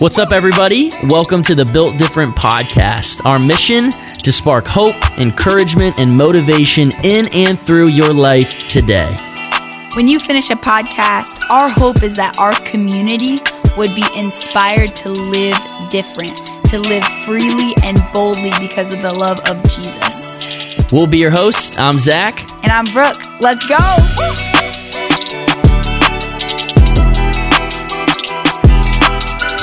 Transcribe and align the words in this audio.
What's 0.00 0.16
up, 0.16 0.30
everybody? 0.30 0.92
Welcome 1.08 1.42
to 1.42 1.56
the 1.56 1.64
Built 1.64 1.98
Different 1.98 2.36
podcast. 2.36 3.24
Our 3.26 3.40
mission 3.40 3.90
to 3.90 4.30
spark 4.30 4.64
hope, 4.64 4.94
encouragement, 5.18 5.98
and 5.98 6.16
motivation 6.16 6.90
in 7.02 7.26
and 7.34 7.58
through 7.58 7.88
your 7.88 8.12
life 8.12 8.64
today. 8.68 9.16
When 9.96 10.06
you 10.06 10.20
finish 10.20 10.50
a 10.50 10.54
podcast, 10.54 11.42
our 11.50 11.68
hope 11.68 12.04
is 12.04 12.14
that 12.14 12.38
our 12.38 12.54
community 12.60 13.38
would 13.76 13.92
be 13.96 14.04
inspired 14.14 14.94
to 14.94 15.08
live 15.08 15.58
different, 15.90 16.46
to 16.66 16.78
live 16.78 17.02
freely 17.24 17.72
and 17.84 17.98
boldly 18.14 18.52
because 18.60 18.94
of 18.94 19.02
the 19.02 19.12
love 19.12 19.40
of 19.50 19.60
Jesus. 19.68 20.92
We'll 20.92 21.08
be 21.08 21.18
your 21.18 21.32
hosts. 21.32 21.76
I'm 21.76 21.98
Zach. 21.98 22.40
And 22.62 22.70
I'm 22.70 22.84
Brooke. 22.84 23.18
Let's 23.40 23.66
go. 23.66 24.47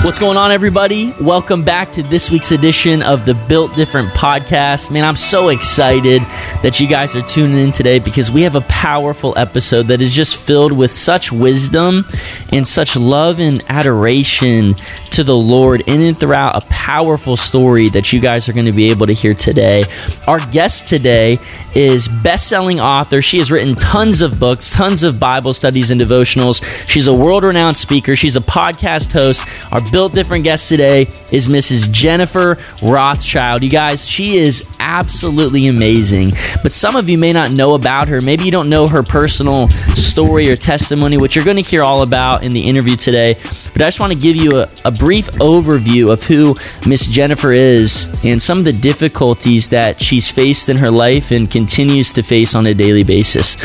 What's 0.05 0.19
going 0.19 0.37
on, 0.37 0.51
everybody? 0.51 1.15
Welcome 1.19 1.63
back 1.63 1.91
to 1.93 2.03
this 2.03 2.29
week's 2.29 2.51
edition 2.51 3.01
of 3.01 3.25
the 3.25 3.33
Built 3.49 3.75
Different 3.75 4.09
podcast. 4.09 4.91
Man, 4.91 5.03
I'm 5.03 5.15
so 5.15 5.49
excited 5.49 6.21
that 6.61 6.79
you 6.79 6.87
guys 6.87 7.15
are 7.15 7.23
tuning 7.23 7.57
in 7.57 7.71
today 7.71 7.97
because 7.97 8.31
we 8.31 8.43
have 8.43 8.53
a 8.53 8.61
powerful 8.61 9.35
episode 9.35 9.87
that 9.87 10.01
is 10.01 10.13
just 10.13 10.37
filled 10.37 10.71
with 10.71 10.91
such 10.91 11.31
wisdom 11.31 12.05
and 12.51 12.67
such 12.67 12.95
love 12.95 13.39
and 13.39 13.63
adoration 13.67 14.75
to 15.09 15.23
the 15.23 15.35
Lord 15.35 15.81
in 15.87 16.01
and 16.01 16.19
throughout 16.19 16.55
a 16.55 16.61
powerful 16.67 17.35
story 17.35 17.89
that 17.89 18.13
you 18.13 18.19
guys 18.19 18.47
are 18.47 18.53
going 18.53 18.65
to 18.65 18.71
be 18.71 18.91
able 18.91 19.07
to 19.07 19.13
hear 19.13 19.33
today. 19.33 19.85
Our 20.27 20.39
guest 20.51 20.87
today 20.87 21.37
is 21.73 22.07
best-selling 22.07 22.79
author. 22.79 23.21
She 23.21 23.39
has 23.39 23.49
written 23.49 23.75
tons 23.75 24.21
of 24.21 24.39
books, 24.39 24.71
tons 24.71 25.03
of 25.03 25.19
Bible 25.19 25.53
studies 25.53 25.89
and 25.89 25.99
devotionals. 25.99 26.63
She's 26.87 27.07
a 27.07 27.13
world-renowned 27.13 27.77
speaker. 27.77 28.15
She's 28.15 28.35
a 28.35 28.41
podcast 28.41 29.13
host. 29.13 29.47
Our 29.71 29.81
Built 29.95 30.11
Different 30.11 30.43
guest 30.43 30.67
today 30.67 31.03
is 31.31 31.47
Mrs. 31.47 31.89
Jennifer 31.89 32.57
Rothschild. 32.83 33.63
You 33.63 33.69
guys, 33.69 34.05
she 34.05 34.35
is 34.35 34.67
absolutely 34.81 35.67
amazing. 35.67 36.31
But 36.61 36.73
some 36.73 36.97
of 36.97 37.09
you 37.09 37.17
may 37.17 37.31
not 37.31 37.51
know 37.51 37.75
about 37.75 38.09
her. 38.09 38.19
Maybe 38.19 38.43
you 38.43 38.51
don't 38.51 38.69
know 38.69 38.89
her 38.89 39.03
personal 39.03 39.69
story 39.95 40.51
or 40.51 40.57
testimony, 40.57 41.15
which 41.17 41.37
you're 41.37 41.45
going 41.45 41.55
to 41.55 41.63
hear 41.63 41.81
all 41.81 42.01
about 42.01 42.43
in 42.43 42.51
the 42.51 42.59
interview 42.59 42.97
today. 42.97 43.35
But 43.71 43.83
I 43.83 43.85
just 43.85 44.01
want 44.01 44.11
to 44.11 44.19
give 44.19 44.35
you 44.35 44.57
a, 44.57 44.67
a 44.83 44.91
brief 44.91 45.27
overview 45.39 46.11
of 46.11 46.21
who 46.23 46.57
Miss 46.89 47.07
Jennifer 47.07 47.53
is 47.53 48.21
and 48.25 48.41
some 48.41 48.57
of 48.57 48.65
the 48.65 48.73
difficulties 48.73 49.69
that 49.69 50.01
she's 50.01 50.29
faced 50.29 50.67
in 50.67 50.75
her 50.75 50.91
life 50.91 51.31
and 51.31 51.49
continues 51.49 52.11
to 52.11 52.21
face 52.21 52.53
on 52.53 52.65
a 52.65 52.73
daily 52.73 53.05
basis. 53.05 53.55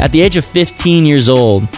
At 0.00 0.10
the 0.10 0.20
age 0.20 0.36
of 0.36 0.44
15 0.44 1.06
years 1.06 1.28
old, 1.28 1.68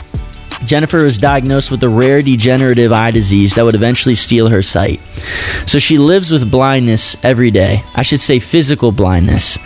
Jennifer 0.65 1.03
was 1.03 1.19
diagnosed 1.19 1.71
with 1.71 1.83
a 1.83 1.89
rare 1.89 2.21
degenerative 2.21 2.93
eye 2.93 3.11
disease 3.11 3.55
that 3.55 3.65
would 3.65 3.75
eventually 3.75 4.15
steal 4.15 4.49
her 4.49 4.63
sight. 4.63 5.01
So 5.67 5.79
she 5.79 5.99
lives 5.99 6.31
with 6.31 6.51
blindness 6.51 7.23
every 7.25 7.51
day. 7.51 7.83
I 7.95 8.03
should 8.03 8.21
say 8.21 8.39
physical 8.39 8.93
blindness. 8.93 9.59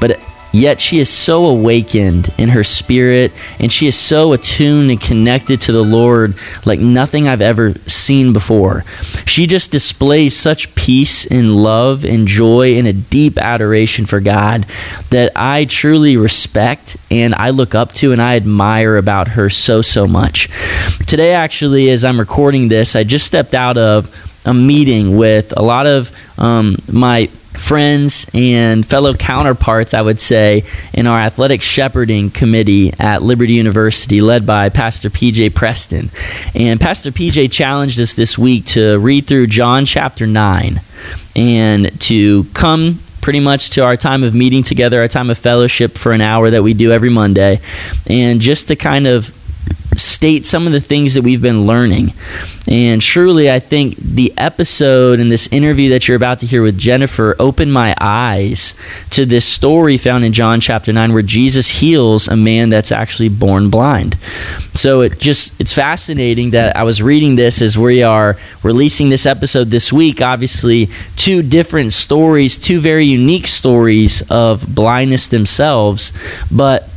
But 0.00 0.19
Yet 0.52 0.80
she 0.80 0.98
is 0.98 1.08
so 1.08 1.46
awakened 1.46 2.32
in 2.36 2.50
her 2.50 2.64
spirit 2.64 3.32
and 3.58 3.70
she 3.70 3.86
is 3.86 3.94
so 3.94 4.32
attuned 4.32 4.90
and 4.90 5.00
connected 5.00 5.60
to 5.62 5.72
the 5.72 5.84
Lord 5.84 6.34
like 6.66 6.80
nothing 6.80 7.28
I've 7.28 7.40
ever 7.40 7.74
seen 7.86 8.32
before. 8.32 8.84
She 9.26 9.46
just 9.46 9.70
displays 9.70 10.36
such 10.36 10.74
peace 10.74 11.24
and 11.26 11.62
love 11.62 12.04
and 12.04 12.26
joy 12.26 12.76
and 12.76 12.88
a 12.88 12.92
deep 12.92 13.38
adoration 13.38 14.06
for 14.06 14.20
God 14.20 14.66
that 15.10 15.32
I 15.36 15.66
truly 15.66 16.16
respect 16.16 16.96
and 17.10 17.34
I 17.34 17.50
look 17.50 17.74
up 17.74 17.92
to 17.94 18.12
and 18.12 18.20
I 18.20 18.36
admire 18.36 18.96
about 18.96 19.28
her 19.28 19.50
so, 19.50 19.82
so 19.82 20.06
much. 20.06 20.48
Today, 21.06 21.32
actually, 21.32 21.90
as 21.90 22.04
I'm 22.04 22.18
recording 22.18 22.68
this, 22.68 22.96
I 22.96 23.04
just 23.04 23.26
stepped 23.26 23.54
out 23.54 23.76
of 23.76 24.14
a 24.44 24.54
meeting 24.54 25.16
with 25.16 25.56
a 25.56 25.62
lot 25.62 25.86
of 25.86 26.10
um, 26.38 26.76
my 26.90 27.28
friends 27.60 28.26
and 28.34 28.84
fellow 28.84 29.14
counterparts, 29.14 29.94
I 29.94 30.02
would 30.02 30.18
say, 30.18 30.64
in 30.92 31.06
our 31.06 31.18
athletic 31.18 31.62
shepherding 31.62 32.30
committee 32.30 32.92
at 32.98 33.22
Liberty 33.22 33.52
University, 33.52 34.20
led 34.20 34.46
by 34.46 34.68
Pastor 34.70 35.10
PJ 35.10 35.54
Preston. 35.54 36.10
And 36.54 36.80
Pastor 36.80 37.10
PJ 37.10 37.52
challenged 37.52 38.00
us 38.00 38.14
this 38.14 38.38
week 38.38 38.64
to 38.66 38.98
read 38.98 39.26
through 39.26 39.48
John 39.48 39.84
chapter 39.84 40.26
9 40.26 40.80
and 41.36 42.00
to 42.00 42.44
come 42.54 42.98
pretty 43.20 43.40
much 43.40 43.70
to 43.70 43.84
our 43.84 43.96
time 43.96 44.24
of 44.24 44.34
meeting 44.34 44.62
together, 44.62 45.00
our 45.00 45.08
time 45.08 45.30
of 45.30 45.38
fellowship 45.38 45.96
for 45.96 46.12
an 46.12 46.20
hour 46.20 46.50
that 46.50 46.62
we 46.62 46.74
do 46.74 46.90
every 46.90 47.10
Monday, 47.10 47.60
and 48.08 48.40
just 48.40 48.68
to 48.68 48.76
kind 48.76 49.06
of 49.06 49.34
state 49.96 50.44
some 50.44 50.66
of 50.66 50.72
the 50.72 50.80
things 50.80 51.14
that 51.14 51.22
we've 51.22 51.42
been 51.42 51.66
learning. 51.66 52.12
And 52.68 53.02
truly, 53.02 53.50
I 53.50 53.58
think 53.58 53.96
the 53.96 54.32
episode 54.36 55.18
and 55.18 55.30
this 55.30 55.52
interview 55.52 55.90
that 55.90 56.06
you're 56.06 56.16
about 56.16 56.40
to 56.40 56.46
hear 56.46 56.62
with 56.62 56.78
Jennifer 56.78 57.34
opened 57.38 57.72
my 57.72 57.94
eyes 58.00 58.74
to 59.10 59.26
this 59.26 59.44
story 59.44 59.96
found 59.96 60.24
in 60.24 60.32
John 60.32 60.60
chapter 60.60 60.92
9 60.92 61.12
where 61.12 61.22
Jesus 61.22 61.80
heals 61.80 62.28
a 62.28 62.36
man 62.36 62.68
that's 62.68 62.92
actually 62.92 63.28
born 63.28 63.70
blind. 63.70 64.14
So 64.74 65.00
it 65.00 65.18
just 65.18 65.60
it's 65.60 65.74
fascinating 65.74 66.50
that 66.50 66.76
I 66.76 66.84
was 66.84 67.02
reading 67.02 67.36
this 67.36 67.60
as 67.60 67.76
we 67.76 68.02
are 68.02 68.36
releasing 68.62 69.10
this 69.10 69.26
episode 69.26 69.68
this 69.68 69.92
week. 69.92 70.22
Obviously, 70.22 70.88
two 71.16 71.42
different 71.42 71.92
stories, 71.92 72.56
two 72.58 72.78
very 72.78 73.04
unique 73.04 73.46
stories 73.46 74.22
of 74.30 74.74
blindness 74.74 75.28
themselves, 75.28 76.12
but 76.50 76.88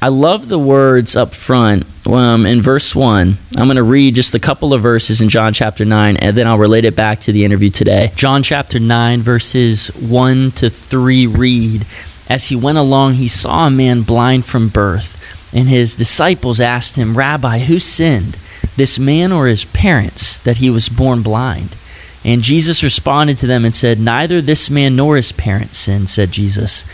I 0.00 0.08
love 0.08 0.48
the 0.48 0.58
words 0.58 1.16
up 1.16 1.34
front 1.34 1.84
um, 2.06 2.46
in 2.46 2.60
verse 2.60 2.94
1. 2.94 3.36
I'm 3.56 3.66
going 3.66 3.76
to 3.76 3.82
read 3.82 4.14
just 4.14 4.34
a 4.34 4.40
couple 4.40 4.74
of 4.74 4.82
verses 4.82 5.20
in 5.20 5.28
John 5.28 5.52
chapter 5.52 5.84
9, 5.84 6.16
and 6.16 6.36
then 6.36 6.46
I'll 6.46 6.58
relate 6.58 6.84
it 6.84 6.96
back 6.96 7.20
to 7.20 7.32
the 7.32 7.44
interview 7.44 7.70
today. 7.70 8.12
John 8.16 8.42
chapter 8.42 8.78
9, 8.78 9.20
verses 9.20 9.88
1 9.88 10.50
to 10.52 10.70
3 10.70 11.26
read 11.26 11.86
As 12.28 12.48
he 12.48 12.56
went 12.56 12.78
along, 12.78 13.14
he 13.14 13.28
saw 13.28 13.66
a 13.66 13.70
man 13.70 14.02
blind 14.02 14.44
from 14.44 14.68
birth, 14.68 15.20
and 15.54 15.68
his 15.68 15.96
disciples 15.96 16.60
asked 16.60 16.96
him, 16.96 17.16
Rabbi, 17.16 17.60
who 17.60 17.78
sinned, 17.78 18.36
this 18.76 18.98
man 18.98 19.32
or 19.32 19.46
his 19.46 19.64
parents, 19.64 20.38
that 20.38 20.58
he 20.58 20.70
was 20.70 20.88
born 20.88 21.22
blind? 21.22 21.76
And 22.24 22.42
Jesus 22.42 22.82
responded 22.82 23.36
to 23.38 23.46
them 23.46 23.64
and 23.64 23.74
said, 23.74 24.00
Neither 24.00 24.40
this 24.40 24.70
man 24.70 24.96
nor 24.96 25.16
his 25.16 25.30
parents 25.32 25.76
sinned, 25.76 26.08
said 26.08 26.32
Jesus 26.32 26.84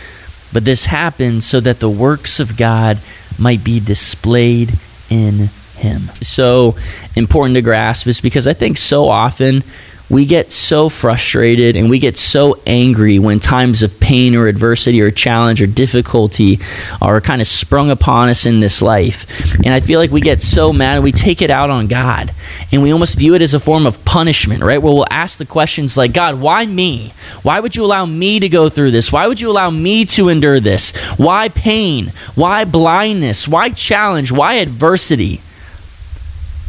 but 0.53 0.65
this 0.65 0.85
happened 0.85 1.43
so 1.43 1.59
that 1.59 1.79
the 1.79 1.89
works 1.89 2.39
of 2.39 2.57
God 2.57 2.97
might 3.39 3.63
be 3.63 3.79
displayed 3.79 4.73
in 5.09 5.49
him. 5.75 6.01
So 6.21 6.75
important 7.15 7.55
to 7.55 7.61
grasp 7.61 8.07
is 8.07 8.21
because 8.21 8.47
I 8.47 8.53
think 8.53 8.77
so 8.77 9.07
often 9.07 9.63
we 10.11 10.25
get 10.25 10.51
so 10.51 10.89
frustrated 10.89 11.77
and 11.77 11.89
we 11.89 11.97
get 11.97 12.17
so 12.17 12.59
angry 12.67 13.17
when 13.17 13.39
times 13.39 13.81
of 13.81 13.97
pain 14.01 14.35
or 14.35 14.47
adversity 14.47 14.99
or 14.99 15.09
challenge 15.09 15.61
or 15.61 15.67
difficulty 15.67 16.59
are 17.01 17.21
kind 17.21 17.39
of 17.39 17.47
sprung 17.47 17.89
upon 17.89 18.27
us 18.27 18.45
in 18.45 18.59
this 18.59 18.81
life. 18.81 19.25
And 19.63 19.73
I 19.73 19.79
feel 19.79 20.01
like 20.01 20.11
we 20.11 20.19
get 20.19 20.41
so 20.41 20.73
mad 20.73 20.95
and 20.95 21.03
we 21.05 21.13
take 21.13 21.41
it 21.41 21.49
out 21.49 21.69
on 21.69 21.87
God 21.87 22.33
and 22.73 22.83
we 22.83 22.91
almost 22.91 23.17
view 23.17 23.35
it 23.35 23.41
as 23.41 23.53
a 23.53 23.59
form 23.59 23.85
of 23.85 24.03
punishment, 24.03 24.61
right? 24.61 24.81
Where 24.81 24.93
we'll 24.93 25.05
ask 25.09 25.37
the 25.37 25.45
questions 25.45 25.95
like, 25.95 26.11
God, 26.11 26.41
why 26.41 26.65
me? 26.65 27.13
Why 27.41 27.61
would 27.61 27.77
you 27.77 27.85
allow 27.85 28.05
me 28.05 28.41
to 28.41 28.49
go 28.49 28.67
through 28.67 28.91
this? 28.91 29.13
Why 29.13 29.27
would 29.27 29.39
you 29.39 29.49
allow 29.49 29.69
me 29.69 30.03
to 30.07 30.27
endure 30.27 30.59
this? 30.59 30.91
Why 31.15 31.47
pain? 31.47 32.11
Why 32.35 32.65
blindness? 32.65 33.47
Why 33.47 33.69
challenge? 33.69 34.29
Why 34.29 34.55
adversity? 34.55 35.39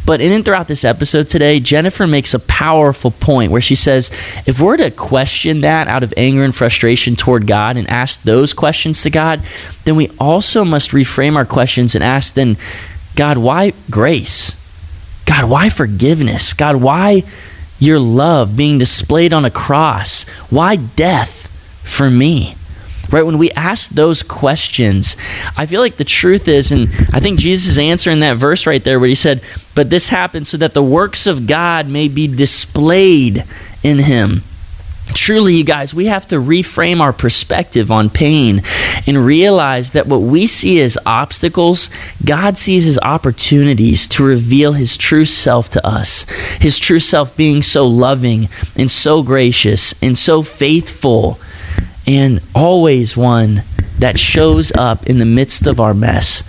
But 0.05 0.19
in 0.19 0.31
and 0.31 0.43
throughout 0.43 0.67
this 0.67 0.83
episode 0.83 1.29
today, 1.29 1.59
Jennifer 1.59 2.05
makes 2.05 2.33
a 2.33 2.39
powerful 2.39 3.11
point 3.11 3.51
where 3.51 3.61
she 3.61 3.75
says, 3.75 4.09
if 4.45 4.59
we're 4.59 4.77
to 4.77 4.91
question 4.91 5.61
that 5.61 5.87
out 5.87 6.03
of 6.03 6.13
anger 6.17 6.43
and 6.43 6.53
frustration 6.53 7.15
toward 7.15 7.47
God 7.47 7.77
and 7.77 7.89
ask 7.89 8.21
those 8.23 8.53
questions 8.53 9.01
to 9.03 9.09
God, 9.09 9.41
then 9.85 9.95
we 9.95 10.09
also 10.19 10.65
must 10.65 10.91
reframe 10.91 11.37
our 11.37 11.45
questions 11.45 11.95
and 11.95 12.03
ask 12.03 12.33
then, 12.33 12.57
God, 13.15 13.37
why 13.37 13.73
grace? 13.89 14.59
God, 15.25 15.49
why 15.49 15.69
forgiveness? 15.69 16.53
God, 16.53 16.77
why 16.77 17.23
your 17.79 17.99
love 17.99 18.57
being 18.57 18.77
displayed 18.77 19.33
on 19.33 19.45
a 19.45 19.51
cross? 19.51 20.23
Why 20.49 20.75
death 20.75 21.47
for 21.83 22.09
me? 22.09 22.55
Right? 23.11 23.25
When 23.25 23.37
we 23.37 23.51
ask 23.51 23.91
those 23.91 24.23
questions, 24.23 25.15
I 25.57 25.65
feel 25.65 25.81
like 25.81 25.97
the 25.97 26.03
truth 26.03 26.47
is, 26.47 26.71
and 26.71 26.89
I 27.11 27.19
think 27.19 27.39
Jesus' 27.39 27.77
answer 27.77 28.09
in 28.09 28.19
that 28.21 28.37
verse 28.37 28.65
right 28.65 28.83
there, 28.83 28.99
where 28.99 29.09
he 29.09 29.15
said, 29.15 29.41
But 29.75 29.89
this 29.89 30.09
happened 30.09 30.47
so 30.47 30.57
that 30.57 30.73
the 30.73 30.83
works 30.83 31.27
of 31.27 31.47
God 31.47 31.87
may 31.87 32.07
be 32.07 32.27
displayed 32.27 33.43
in 33.83 33.99
him. 33.99 34.41
Truly, 35.13 35.55
you 35.55 35.63
guys, 35.63 35.93
we 35.93 36.05
have 36.05 36.27
to 36.29 36.35
reframe 36.35 37.01
our 37.01 37.13
perspective 37.13 37.91
on 37.91 38.09
pain 38.09 38.61
and 39.05 39.25
realize 39.25 39.91
that 39.91 40.07
what 40.07 40.21
we 40.21 40.47
see 40.47 40.81
as 40.81 40.97
obstacles, 41.05 41.89
God 42.25 42.57
sees 42.57 42.87
as 42.87 42.97
opportunities 42.99 44.07
to 44.09 44.23
reveal 44.23 44.73
His 44.73 44.97
true 44.97 45.25
self 45.25 45.69
to 45.71 45.85
us. 45.85 46.23
His 46.59 46.79
true 46.79 46.99
self 46.99 47.35
being 47.35 47.61
so 47.61 47.85
loving 47.85 48.47
and 48.75 48.89
so 48.89 49.23
gracious 49.23 49.93
and 50.01 50.17
so 50.17 50.41
faithful 50.41 51.39
and 52.07 52.41
always 52.53 53.15
one 53.15 53.63
that 53.99 54.19
shows 54.19 54.71
up 54.73 55.07
in 55.07 55.19
the 55.19 55.25
midst 55.25 55.67
of 55.67 55.79
our 55.79 55.93
mess. 55.93 56.43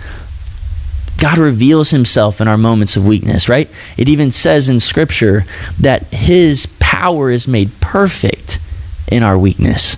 God 1.17 1.37
reveals 1.37 1.91
himself 1.91 2.41
in 2.41 2.47
our 2.47 2.57
moments 2.57 2.97
of 2.97 3.07
weakness, 3.07 3.47
right? 3.47 3.69
It 3.97 4.09
even 4.09 4.31
says 4.31 4.67
in 4.67 4.79
scripture 4.79 5.45
that 5.79 6.03
his 6.07 6.65
power 6.79 7.31
is 7.31 7.47
made 7.47 7.71
perfect 7.79 8.59
in 9.07 9.23
our 9.23 9.37
weakness. 9.37 9.97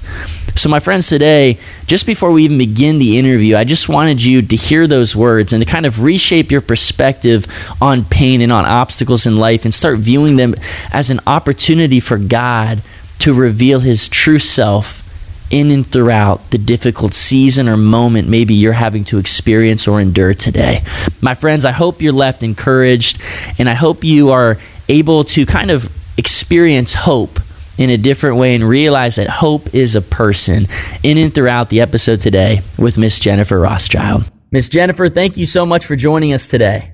So, 0.55 0.69
my 0.69 0.79
friends, 0.79 1.07
today, 1.07 1.59
just 1.85 2.05
before 2.07 2.31
we 2.31 2.43
even 2.43 2.57
begin 2.57 2.97
the 2.97 3.19
interview, 3.19 3.55
I 3.55 3.63
just 3.63 3.89
wanted 3.89 4.23
you 4.23 4.41
to 4.41 4.55
hear 4.55 4.87
those 4.87 5.15
words 5.15 5.53
and 5.53 5.63
to 5.63 5.69
kind 5.69 5.85
of 5.85 6.03
reshape 6.03 6.49
your 6.49 6.61
perspective 6.61 7.45
on 7.79 8.05
pain 8.05 8.41
and 8.41 8.51
on 8.51 8.65
obstacles 8.65 9.27
in 9.27 9.37
life 9.37 9.65
and 9.65 9.73
start 9.73 9.99
viewing 9.99 10.35
them 10.35 10.55
as 10.91 11.11
an 11.11 11.19
opportunity 11.27 11.99
for 11.99 12.17
God 12.17 12.81
to 13.19 13.33
reveal 13.33 13.81
his 13.81 14.07
true 14.07 14.39
self 14.39 15.06
in 15.49 15.71
and 15.71 15.85
throughout 15.85 16.51
the 16.51 16.57
difficult 16.57 17.13
season 17.13 17.69
or 17.69 17.77
moment 17.77 18.27
maybe 18.27 18.53
you're 18.53 18.73
having 18.73 19.03
to 19.05 19.17
experience 19.17 19.87
or 19.87 20.01
endure 20.01 20.33
today. 20.33 20.83
My 21.21 21.35
friends, 21.35 21.65
I 21.65 21.71
hope 21.71 22.01
you're 22.01 22.13
left 22.13 22.43
encouraged 22.43 23.21
and 23.57 23.69
I 23.69 23.73
hope 23.73 24.03
you 24.03 24.31
are 24.31 24.57
able 24.89 25.23
to 25.25 25.45
kind 25.45 25.71
of 25.71 25.91
experience 26.17 26.93
hope 26.93 27.39
in 27.77 27.89
a 27.89 27.97
different 27.97 28.37
way 28.37 28.55
and 28.55 28.67
realize 28.67 29.15
that 29.15 29.29
hope 29.29 29.73
is 29.73 29.95
a 29.95 30.01
person 30.01 30.67
in 31.03 31.17
and 31.17 31.33
throughout 31.33 31.69
the 31.69 31.81
episode 31.81 32.19
today 32.19 32.59
with 32.77 32.97
Miss 32.97 33.19
Jennifer 33.19 33.59
Rothschild. 33.59 34.29
Miss 34.51 34.69
Jennifer, 34.69 35.09
thank 35.09 35.37
you 35.37 35.45
so 35.45 35.65
much 35.65 35.85
for 35.85 35.95
joining 35.95 36.33
us 36.33 36.47
today. 36.47 36.93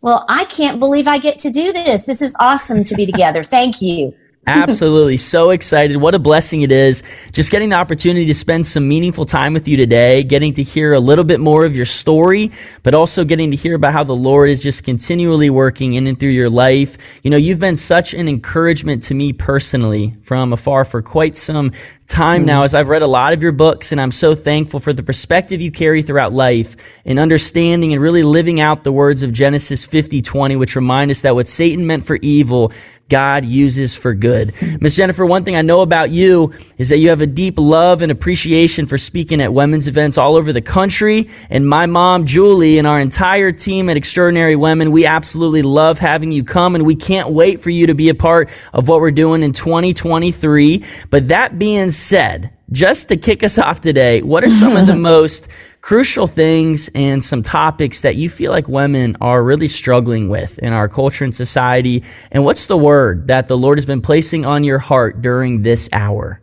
Well, 0.00 0.24
I 0.28 0.44
can't 0.44 0.80
believe 0.80 1.08
I 1.08 1.18
get 1.18 1.38
to 1.38 1.50
do 1.50 1.72
this. 1.72 2.04
This 2.04 2.20
is 2.20 2.36
awesome 2.38 2.84
to 2.84 2.94
be 2.94 3.06
together. 3.06 3.42
Thank 3.42 3.80
you. 3.80 4.14
Absolutely. 4.46 5.16
So 5.16 5.50
excited. 5.50 5.96
What 5.96 6.14
a 6.14 6.18
blessing 6.18 6.62
it 6.62 6.70
is. 6.70 7.02
Just 7.32 7.50
getting 7.50 7.70
the 7.70 7.76
opportunity 7.76 8.26
to 8.26 8.34
spend 8.34 8.66
some 8.66 8.86
meaningful 8.86 9.24
time 9.24 9.54
with 9.54 9.66
you 9.66 9.78
today, 9.78 10.22
getting 10.22 10.52
to 10.54 10.62
hear 10.62 10.92
a 10.92 11.00
little 11.00 11.24
bit 11.24 11.40
more 11.40 11.64
of 11.64 11.74
your 11.74 11.86
story, 11.86 12.50
but 12.82 12.94
also 12.94 13.24
getting 13.24 13.50
to 13.52 13.56
hear 13.56 13.74
about 13.74 13.94
how 13.94 14.04
the 14.04 14.14
Lord 14.14 14.50
is 14.50 14.62
just 14.62 14.84
continually 14.84 15.48
working 15.48 15.94
in 15.94 16.06
and 16.06 16.20
through 16.20 16.30
your 16.30 16.50
life. 16.50 16.98
You 17.22 17.30
know, 17.30 17.38
you've 17.38 17.58
been 17.58 17.76
such 17.76 18.12
an 18.12 18.28
encouragement 18.28 19.02
to 19.04 19.14
me 19.14 19.32
personally 19.32 20.14
from 20.22 20.52
afar 20.52 20.84
for 20.84 21.00
quite 21.00 21.36
some 21.36 21.72
time 22.06 22.42
mm. 22.42 22.46
now 22.46 22.62
as 22.62 22.74
I've 22.74 22.88
read 22.88 23.02
a 23.02 23.06
lot 23.06 23.32
of 23.32 23.42
your 23.42 23.52
books, 23.52 23.92
and 23.92 24.00
I'm 24.00 24.12
so 24.12 24.34
thankful 24.34 24.80
for 24.80 24.92
the 24.92 25.02
perspective 25.02 25.60
you 25.60 25.70
carry 25.70 26.02
throughout 26.02 26.32
life 26.32 26.76
and 27.04 27.18
understanding 27.18 27.92
and 27.92 28.02
really 28.02 28.22
living 28.22 28.60
out 28.60 28.84
the 28.84 28.92
words 28.92 29.22
of 29.22 29.32
Genesis 29.32 29.84
50 29.84 30.22
20, 30.22 30.56
which 30.56 30.76
remind 30.76 31.10
us 31.10 31.22
that 31.22 31.34
what 31.34 31.48
Satan 31.48 31.86
meant 31.86 32.04
for 32.04 32.18
evil, 32.22 32.72
God 33.08 33.44
uses 33.44 33.94
for 33.94 34.14
good. 34.14 34.54
Miss 34.80 34.96
Jennifer, 34.96 35.26
one 35.26 35.44
thing 35.44 35.56
I 35.56 35.62
know 35.62 35.82
about 35.82 36.10
you 36.10 36.54
is 36.78 36.88
that 36.88 36.98
you 36.98 37.10
have 37.10 37.20
a 37.20 37.26
deep 37.26 37.58
love 37.58 38.00
and 38.00 38.10
appreciation 38.10 38.86
for 38.86 38.96
speaking 38.96 39.42
at 39.42 39.52
women's 39.52 39.88
events 39.88 40.16
all 40.16 40.36
over 40.36 40.52
the 40.52 40.62
country. 40.62 41.28
And 41.50 41.68
my 41.68 41.84
mom, 41.84 42.24
Julie, 42.24 42.78
and 42.78 42.86
our 42.86 42.98
entire 42.98 43.52
team 43.52 43.90
at 43.90 43.98
Extraordinary 43.98 44.56
Women, 44.56 44.90
we 44.90 45.04
absolutely 45.04 45.62
love 45.62 45.98
having 45.98 46.32
you 46.32 46.44
come 46.44 46.74
and 46.74 46.86
we 46.86 46.96
can't 46.96 47.30
wait 47.30 47.60
for 47.60 47.68
you 47.68 47.86
to 47.86 47.94
be 47.94 48.08
a 48.08 48.14
part 48.14 48.50
of 48.72 48.88
what 48.88 49.00
we're 49.00 49.10
doing 49.10 49.42
in 49.42 49.52
2023. 49.52 50.82
But 51.10 51.28
that 51.28 51.58
being 51.58 51.90
said, 51.94 52.52
just 52.72 53.08
to 53.08 53.16
kick 53.16 53.42
us 53.42 53.58
off 53.58 53.80
today, 53.80 54.22
what 54.22 54.44
are 54.44 54.50
some 54.50 54.76
of 54.76 54.86
the 54.86 54.96
most 55.14 55.48
crucial 55.80 56.26
things 56.26 56.90
and 56.94 57.22
some 57.22 57.42
topics 57.42 58.02
that 58.02 58.16
you 58.16 58.28
feel 58.28 58.52
like 58.52 58.68
women 58.68 59.16
are 59.20 59.42
really 59.42 59.68
struggling 59.68 60.28
with 60.28 60.58
in 60.58 60.72
our 60.72 60.88
culture 60.88 61.24
and 61.24 61.34
society? 61.34 62.02
And 62.30 62.44
what's 62.44 62.66
the 62.66 62.76
word 62.76 63.28
that 63.28 63.48
the 63.48 63.56
Lord 63.56 63.78
has 63.78 63.86
been 63.86 64.02
placing 64.02 64.44
on 64.44 64.64
your 64.64 64.78
heart 64.78 65.22
during 65.22 65.62
this 65.62 65.88
hour? 65.92 66.40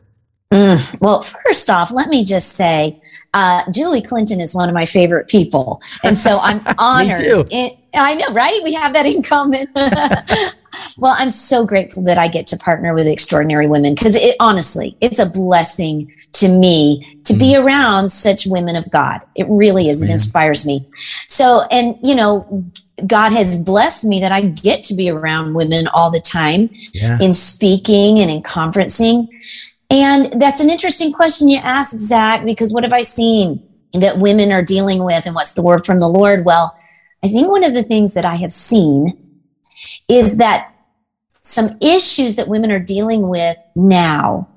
Mm, 0.51 0.99
well, 0.99 1.21
first 1.21 1.69
off, 1.69 1.91
let 1.91 2.09
me 2.09 2.25
just 2.25 2.55
say, 2.55 3.01
uh, 3.33 3.61
Julie 3.71 4.01
Clinton 4.01 4.41
is 4.41 4.53
one 4.53 4.67
of 4.67 4.75
my 4.75 4.85
favorite 4.85 5.29
people. 5.29 5.81
And 6.03 6.17
so 6.17 6.39
I'm 6.39 6.61
honored. 6.77 7.47
In, 7.49 7.71
I 7.93 8.15
know, 8.15 8.33
right? 8.33 8.59
We 8.63 8.73
have 8.73 8.91
that 8.93 9.05
in 9.05 9.23
common. 9.23 9.67
well, 10.97 11.15
I'm 11.17 11.29
so 11.29 11.65
grateful 11.65 12.03
that 12.03 12.17
I 12.17 12.27
get 12.27 12.47
to 12.47 12.57
partner 12.57 12.93
with 12.93 13.07
extraordinary 13.07 13.67
women 13.67 13.95
because 13.95 14.15
it 14.15 14.35
honestly, 14.41 14.97
it's 14.99 15.19
a 15.19 15.25
blessing 15.25 16.11
to 16.33 16.49
me 16.49 17.19
to 17.25 17.33
be 17.33 17.53
mm. 17.53 17.63
around 17.63 18.09
such 18.09 18.45
women 18.45 18.75
of 18.75 18.89
God. 18.91 19.21
It 19.35 19.47
really 19.49 19.87
is. 19.87 20.01
It 20.01 20.09
inspires 20.09 20.65
me. 20.67 20.85
So, 21.27 21.63
and 21.71 21.95
you 22.03 22.15
know, 22.15 22.65
God 23.07 23.31
has 23.31 23.61
blessed 23.61 24.05
me 24.05 24.19
that 24.19 24.31
I 24.31 24.41
get 24.41 24.83
to 24.85 24.93
be 24.93 25.09
around 25.09 25.53
women 25.53 25.87
all 25.87 26.11
the 26.11 26.19
time 26.19 26.69
yeah. 26.93 27.17
in 27.21 27.33
speaking 27.33 28.19
and 28.19 28.29
in 28.29 28.43
conferencing. 28.43 29.27
And 29.91 30.41
that's 30.41 30.61
an 30.61 30.69
interesting 30.69 31.11
question 31.11 31.49
you 31.49 31.59
ask, 31.59 31.97
Zach, 31.99 32.45
because 32.45 32.73
what 32.73 32.83
have 32.83 32.93
I 32.93 33.01
seen 33.01 33.61
that 33.93 34.19
women 34.19 34.51
are 34.51 34.63
dealing 34.63 35.03
with 35.03 35.25
and 35.25 35.35
what's 35.35 35.53
the 35.53 35.61
word 35.61 35.85
from 35.85 35.99
the 35.99 36.07
Lord? 36.07 36.45
Well, 36.45 36.75
I 37.23 37.27
think 37.27 37.51
one 37.51 37.65
of 37.65 37.73
the 37.73 37.83
things 37.83 38.13
that 38.13 38.23
I 38.23 38.35
have 38.35 38.53
seen 38.53 39.17
is 40.07 40.37
that 40.37 40.73
some 41.41 41.77
issues 41.81 42.37
that 42.37 42.47
women 42.47 42.71
are 42.71 42.79
dealing 42.79 43.27
with 43.27 43.57
now 43.75 44.47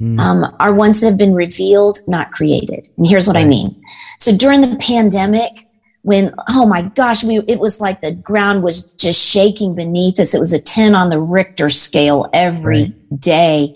mm. 0.00 0.18
um, 0.18 0.56
are 0.58 0.74
ones 0.74 1.00
that 1.00 1.06
have 1.06 1.16
been 1.16 1.34
revealed, 1.34 2.00
not 2.08 2.32
created. 2.32 2.88
And 2.96 3.06
here's 3.06 3.28
what 3.28 3.36
right. 3.36 3.44
I 3.44 3.48
mean. 3.48 3.80
So 4.18 4.36
during 4.36 4.60
the 4.60 4.76
pandemic, 4.76 5.64
when 6.02 6.34
oh 6.48 6.66
my 6.66 6.82
gosh, 6.82 7.22
we 7.22 7.38
it 7.46 7.60
was 7.60 7.80
like 7.80 8.00
the 8.00 8.14
ground 8.14 8.62
was 8.62 8.92
just 8.94 9.30
shaking 9.30 9.74
beneath 9.74 10.18
us. 10.18 10.34
It 10.34 10.38
was 10.38 10.54
a 10.54 10.60
10 10.60 10.94
on 10.94 11.10
the 11.10 11.20
Richter 11.20 11.68
scale 11.68 12.28
every 12.32 12.84
right. 12.84 13.20
day, 13.20 13.74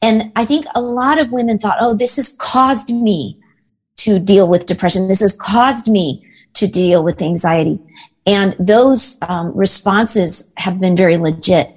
And 0.00 0.32
I 0.36 0.44
think 0.44 0.66
a 0.74 0.80
lot 0.80 1.20
of 1.20 1.32
women 1.32 1.58
thought, 1.58 1.78
oh, 1.80 1.94
this 1.94 2.16
has 2.16 2.34
caused 2.38 2.90
me 2.90 3.38
to 3.98 4.18
deal 4.18 4.48
with 4.48 4.66
depression. 4.66 5.08
This 5.08 5.20
has 5.20 5.36
caused 5.36 5.88
me 5.88 6.24
to 6.54 6.68
deal 6.68 7.04
with 7.04 7.20
anxiety. 7.20 7.78
And 8.26 8.54
those 8.58 9.18
um, 9.28 9.56
responses 9.56 10.52
have 10.56 10.78
been 10.78 10.96
very 10.96 11.16
legit. 11.16 11.74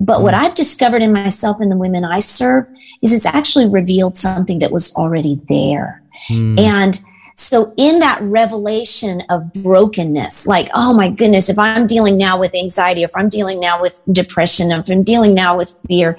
But 0.00 0.22
what 0.22 0.34
mm. 0.34 0.38
I've 0.38 0.54
discovered 0.54 1.02
in 1.02 1.12
myself 1.12 1.60
and 1.60 1.70
the 1.70 1.76
women 1.76 2.04
I 2.04 2.20
serve 2.20 2.68
is 3.02 3.12
it's 3.12 3.26
actually 3.26 3.68
revealed 3.68 4.16
something 4.16 4.58
that 4.58 4.70
was 4.70 4.94
already 4.96 5.40
there. 5.48 6.02
Mm. 6.30 6.60
And 6.60 7.00
so 7.34 7.74
in 7.76 7.98
that 7.98 8.20
revelation 8.22 9.22
of 9.30 9.52
brokenness, 9.54 10.46
like, 10.46 10.68
oh 10.74 10.94
my 10.94 11.10
goodness, 11.10 11.50
if 11.50 11.58
I'm 11.58 11.86
dealing 11.86 12.16
now 12.16 12.38
with 12.38 12.54
anxiety, 12.54 13.02
if 13.02 13.10
I'm 13.16 13.28
dealing 13.28 13.60
now 13.60 13.80
with 13.80 14.00
depression, 14.12 14.70
if 14.70 14.88
I'm 14.88 15.02
dealing 15.02 15.34
now 15.34 15.56
with 15.56 15.74
fear, 15.88 16.16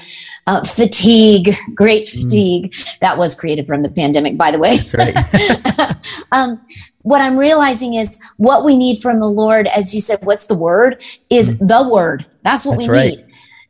uh, 0.48 0.64
fatigue, 0.64 1.54
great 1.76 2.08
mm. 2.08 2.24
fatigue, 2.24 2.72
mm. 2.72 3.00
that 3.00 3.18
was 3.18 3.34
created 3.34 3.66
from 3.66 3.84
the 3.84 3.90
pandemic, 3.90 4.38
by 4.38 4.52
the 4.52 4.60
way. 4.60 4.78
That's 4.78 4.94
right. 4.96 5.98
um, 6.32 6.62
what 7.04 7.22
I'm 7.22 7.38
realizing 7.38 7.96
is 7.96 8.22
what 8.38 8.66
we 8.66 8.76
need 8.76 8.98
from 8.98 9.20
the 9.20 9.28
Lord, 9.28 9.68
as 9.68 9.94
you 9.94 10.02
said, 10.02 10.20
what's 10.24 10.48
the 10.48 10.56
word? 10.56 11.04
Is 11.30 11.62
mm. 11.62 11.68
the 11.68 11.88
word. 11.88 12.26
That's 12.44 12.66
what 12.66 12.80
That's 12.80 12.90
we 12.90 12.94
right. 12.94 13.18
need 13.18 13.26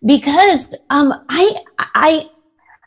because 0.05 0.77
um, 0.89 1.13
I 1.29 1.55
I 1.95 2.29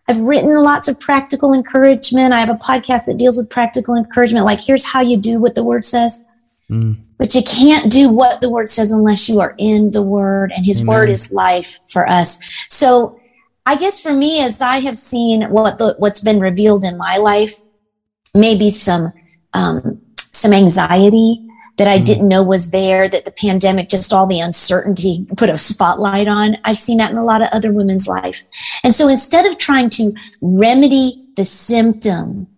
I've 0.08 0.20
written 0.20 0.54
lots 0.62 0.88
of 0.88 0.98
practical 0.98 1.52
encouragement. 1.52 2.32
I 2.32 2.40
have 2.40 2.48
a 2.48 2.54
podcast 2.54 3.04
that 3.06 3.18
deals 3.18 3.36
with 3.36 3.50
practical 3.50 3.94
encouragement. 3.94 4.46
Like, 4.46 4.60
here's 4.60 4.84
how 4.84 5.02
you 5.02 5.18
do 5.18 5.38
what 5.40 5.54
the 5.54 5.62
word 5.62 5.84
says. 5.84 6.30
Mm. 6.70 6.96
But 7.18 7.34
you 7.34 7.42
can't 7.42 7.92
do 7.92 8.10
what 8.10 8.40
the 8.40 8.48
word 8.48 8.70
says 8.70 8.92
unless 8.92 9.28
you 9.28 9.40
are 9.40 9.54
in 9.58 9.90
the 9.90 10.02
word, 10.02 10.52
and 10.54 10.64
his 10.64 10.80
Amen. 10.80 10.88
word 10.88 11.10
is 11.10 11.32
life 11.32 11.78
for 11.88 12.08
us. 12.08 12.38
So, 12.68 13.20
I 13.66 13.76
guess 13.76 14.00
for 14.00 14.14
me, 14.14 14.42
as 14.42 14.62
I 14.62 14.78
have 14.78 14.96
seen 14.96 15.42
what 15.50 15.76
the, 15.76 15.94
what's 15.98 16.20
been 16.20 16.40
revealed 16.40 16.84
in 16.84 16.96
my 16.96 17.18
life, 17.18 17.60
maybe 18.34 18.70
some 18.70 19.12
um, 19.52 20.00
some 20.16 20.52
anxiety, 20.52 21.47
that 21.78 21.88
I 21.88 21.98
mm. 21.98 22.04
didn't 22.04 22.28
know 22.28 22.42
was 22.42 22.70
there, 22.70 23.08
that 23.08 23.24
the 23.24 23.32
pandemic, 23.32 23.88
just 23.88 24.12
all 24.12 24.26
the 24.26 24.40
uncertainty 24.40 25.26
put 25.36 25.48
a 25.48 25.56
spotlight 25.56 26.28
on. 26.28 26.58
I've 26.64 26.78
seen 26.78 26.98
that 26.98 27.10
in 27.10 27.16
a 27.16 27.24
lot 27.24 27.40
of 27.40 27.48
other 27.52 27.72
women's 27.72 28.06
life. 28.06 28.42
And 28.84 28.94
so 28.94 29.08
instead 29.08 29.46
of 29.46 29.58
trying 29.58 29.90
to 29.90 30.12
remedy 30.40 31.24
the 31.36 31.44
symptom, 31.44 32.48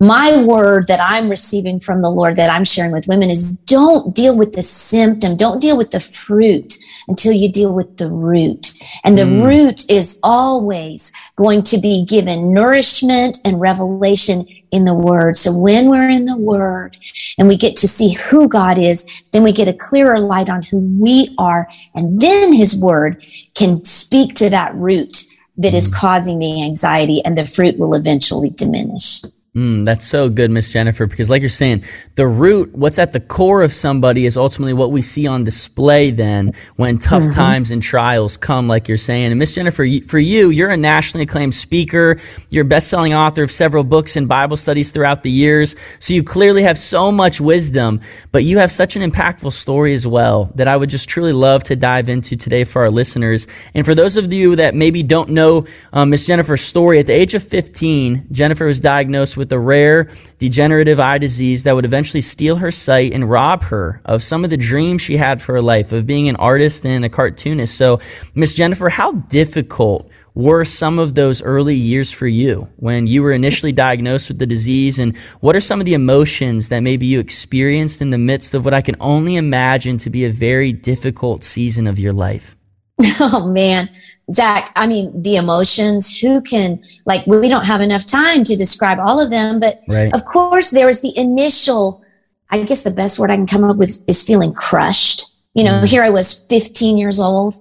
my 0.00 0.42
word 0.42 0.86
that 0.86 1.00
I'm 1.00 1.28
receiving 1.28 1.80
from 1.80 2.02
the 2.02 2.10
Lord 2.10 2.36
that 2.36 2.50
I'm 2.50 2.64
sharing 2.64 2.92
with 2.92 3.08
women 3.08 3.30
is 3.30 3.56
don't 3.56 4.14
deal 4.14 4.36
with 4.36 4.52
the 4.52 4.62
symptom. 4.62 5.36
Don't 5.36 5.60
deal 5.60 5.76
with 5.76 5.90
the 5.90 6.00
fruit 6.00 6.76
until 7.08 7.32
you 7.32 7.50
deal 7.50 7.74
with 7.74 7.96
the 7.96 8.10
root. 8.10 8.72
And 9.04 9.18
the 9.18 9.22
mm. 9.22 9.44
root 9.44 9.90
is 9.90 10.20
always 10.22 11.12
going 11.36 11.62
to 11.64 11.80
be 11.80 12.04
given 12.04 12.52
nourishment 12.52 13.38
and 13.44 13.60
revelation 13.60 14.46
in 14.70 14.84
the 14.84 14.94
word. 14.94 15.36
So 15.36 15.56
when 15.56 15.88
we're 15.88 16.10
in 16.10 16.24
the 16.24 16.36
word 16.36 16.96
and 17.38 17.48
we 17.48 17.56
get 17.56 17.76
to 17.78 17.88
see 17.88 18.14
who 18.30 18.48
God 18.48 18.78
is, 18.78 19.06
then 19.32 19.42
we 19.42 19.52
get 19.52 19.68
a 19.68 19.72
clearer 19.72 20.20
light 20.20 20.50
on 20.50 20.62
who 20.62 20.78
we 20.78 21.34
are. 21.38 21.68
And 21.94 22.20
then 22.20 22.52
his 22.52 22.80
word 22.80 23.24
can 23.54 23.84
speak 23.84 24.34
to 24.36 24.50
that 24.50 24.74
root 24.74 25.24
that 25.56 25.74
is 25.74 25.90
mm. 25.90 25.94
causing 25.94 26.38
the 26.38 26.62
anxiety 26.62 27.22
and 27.24 27.36
the 27.36 27.44
fruit 27.44 27.78
will 27.78 27.94
eventually 27.94 28.50
diminish. 28.50 29.22
Mm, 29.54 29.86
that's 29.86 30.06
so 30.06 30.28
good, 30.28 30.50
Miss 30.50 30.70
Jennifer, 30.70 31.06
because 31.06 31.30
like 31.30 31.40
you're 31.40 31.48
saying, 31.48 31.82
the 32.16 32.26
root, 32.26 32.74
what's 32.74 32.98
at 32.98 33.14
the 33.14 33.20
core 33.20 33.62
of 33.62 33.72
somebody 33.72 34.26
is 34.26 34.36
ultimately 34.36 34.74
what 34.74 34.92
we 34.92 35.00
see 35.00 35.26
on 35.26 35.42
display 35.42 36.10
then 36.10 36.52
when 36.76 36.98
tough 36.98 37.22
mm-hmm. 37.22 37.32
times 37.32 37.70
and 37.70 37.82
trials 37.82 38.36
come, 38.36 38.68
like 38.68 38.88
you're 38.88 38.98
saying. 38.98 39.32
And 39.32 39.38
Miss 39.38 39.54
Jennifer, 39.54 39.86
for 40.06 40.18
you, 40.18 40.50
you're 40.50 40.68
a 40.68 40.76
nationally 40.76 41.24
acclaimed 41.24 41.54
speaker. 41.54 42.20
You're 42.50 42.66
a 42.66 42.68
best-selling 42.68 43.14
author 43.14 43.42
of 43.42 43.50
several 43.50 43.84
books 43.84 44.16
and 44.16 44.28
Bible 44.28 44.58
studies 44.58 44.90
throughout 44.90 45.22
the 45.22 45.30
years. 45.30 45.74
So 45.98 46.12
you 46.12 46.22
clearly 46.22 46.62
have 46.62 46.78
so 46.78 47.10
much 47.10 47.40
wisdom, 47.40 48.02
but 48.32 48.44
you 48.44 48.58
have 48.58 48.70
such 48.70 48.96
an 48.96 49.10
impactful 49.10 49.52
story 49.52 49.94
as 49.94 50.06
well 50.06 50.52
that 50.56 50.68
I 50.68 50.76
would 50.76 50.90
just 50.90 51.08
truly 51.08 51.32
love 51.32 51.62
to 51.64 51.74
dive 51.74 52.10
into 52.10 52.36
today 52.36 52.64
for 52.64 52.82
our 52.82 52.90
listeners. 52.90 53.46
And 53.72 53.86
for 53.86 53.94
those 53.94 54.18
of 54.18 54.30
you 54.30 54.56
that 54.56 54.74
maybe 54.74 55.02
don't 55.02 55.30
know 55.30 55.66
um, 55.94 56.10
Miss 56.10 56.26
Jennifer's 56.26 56.60
story, 56.60 56.98
at 56.98 57.06
the 57.06 57.14
age 57.14 57.34
of 57.34 57.42
15, 57.42 58.26
Jennifer 58.30 58.66
was 58.66 58.78
diagnosed 58.78 59.37
with 59.38 59.52
a 59.52 59.58
rare 59.58 60.10
degenerative 60.38 61.00
eye 61.00 61.18
disease 61.18 61.62
that 61.62 61.74
would 61.74 61.84
eventually 61.84 62.20
steal 62.20 62.56
her 62.56 62.70
sight 62.70 63.14
and 63.14 63.30
rob 63.30 63.62
her 63.62 64.02
of 64.04 64.22
some 64.22 64.44
of 64.44 64.50
the 64.50 64.56
dreams 64.56 65.00
she 65.00 65.16
had 65.16 65.40
for 65.40 65.54
her 65.54 65.62
life 65.62 65.92
of 65.92 66.06
being 66.06 66.28
an 66.28 66.36
artist 66.36 66.84
and 66.84 67.04
a 67.04 67.08
cartoonist. 67.08 67.76
So, 67.76 68.00
Miss 68.34 68.54
Jennifer, 68.54 68.88
how 68.88 69.12
difficult 69.12 70.10
were 70.38 70.64
some 70.64 71.00
of 71.00 71.14
those 71.14 71.42
early 71.42 71.74
years 71.74 72.12
for 72.12 72.28
you 72.28 72.68
when 72.76 73.08
you 73.08 73.22
were 73.22 73.32
initially 73.32 73.72
diagnosed 73.72 74.28
with 74.28 74.38
the 74.38 74.46
disease? 74.46 74.98
And 74.98 75.16
what 75.40 75.56
are 75.56 75.60
some 75.60 75.80
of 75.80 75.86
the 75.86 75.94
emotions 75.94 76.68
that 76.68 76.80
maybe 76.80 77.06
you 77.06 77.18
experienced 77.18 78.00
in 78.00 78.10
the 78.10 78.18
midst 78.18 78.54
of 78.54 78.64
what 78.64 78.72
I 78.72 78.80
can 78.80 78.94
only 79.00 79.34
imagine 79.34 79.98
to 79.98 80.10
be 80.10 80.24
a 80.24 80.30
very 80.30 80.72
difficult 80.72 81.42
season 81.42 81.86
of 81.86 81.98
your 81.98 82.12
life? 82.12 82.56
Oh, 83.20 83.50
man. 83.50 83.88
Zach, 84.30 84.72
I 84.76 84.86
mean, 84.86 85.22
the 85.22 85.36
emotions, 85.36 86.18
who 86.18 86.40
can, 86.42 86.82
like, 87.06 87.26
we 87.26 87.48
don't 87.48 87.64
have 87.64 87.80
enough 87.80 88.06
time 88.06 88.44
to 88.44 88.56
describe 88.56 88.98
all 88.98 89.20
of 89.20 89.30
them, 89.30 89.58
but 89.58 89.80
right. 89.88 90.14
of 90.14 90.24
course, 90.26 90.70
there 90.70 90.86
was 90.86 91.00
the 91.00 91.16
initial, 91.16 92.04
I 92.50 92.62
guess 92.64 92.82
the 92.82 92.90
best 92.90 93.18
word 93.18 93.30
I 93.30 93.36
can 93.36 93.46
come 93.46 93.64
up 93.64 93.78
with 93.78 94.02
is 94.06 94.22
feeling 94.22 94.52
crushed. 94.52 95.24
You 95.54 95.64
know, 95.64 95.80
mm. 95.82 95.86
here 95.86 96.02
I 96.02 96.10
was 96.10 96.44
15 96.46 96.98
years 96.98 97.20
old, 97.20 97.54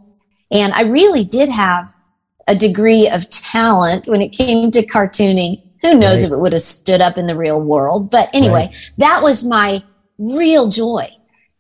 and 0.52 0.74
I 0.74 0.82
really 0.82 1.24
did 1.24 1.50
have 1.50 1.94
a 2.50 2.56
degree 2.56 3.10
of 3.10 3.30
talent 3.30 4.08
when 4.08 4.22
it 4.22 4.30
came 4.30 4.70
to 4.72 4.86
cartooning. 4.86 5.62
Who 5.82 5.94
knows 5.94 6.22
right. 6.22 6.28
if 6.28 6.32
it 6.34 6.40
would 6.40 6.52
have 6.52 6.62
stood 6.62 7.02
up 7.02 7.18
in 7.18 7.28
the 7.28 7.36
real 7.36 7.62
world? 7.62 8.12
But 8.12 8.30
anyway, 8.34 8.68
right. 8.68 8.92
that 8.98 9.22
was 9.24 9.44
my 9.44 9.84
real 10.18 10.68
joy 10.68 11.17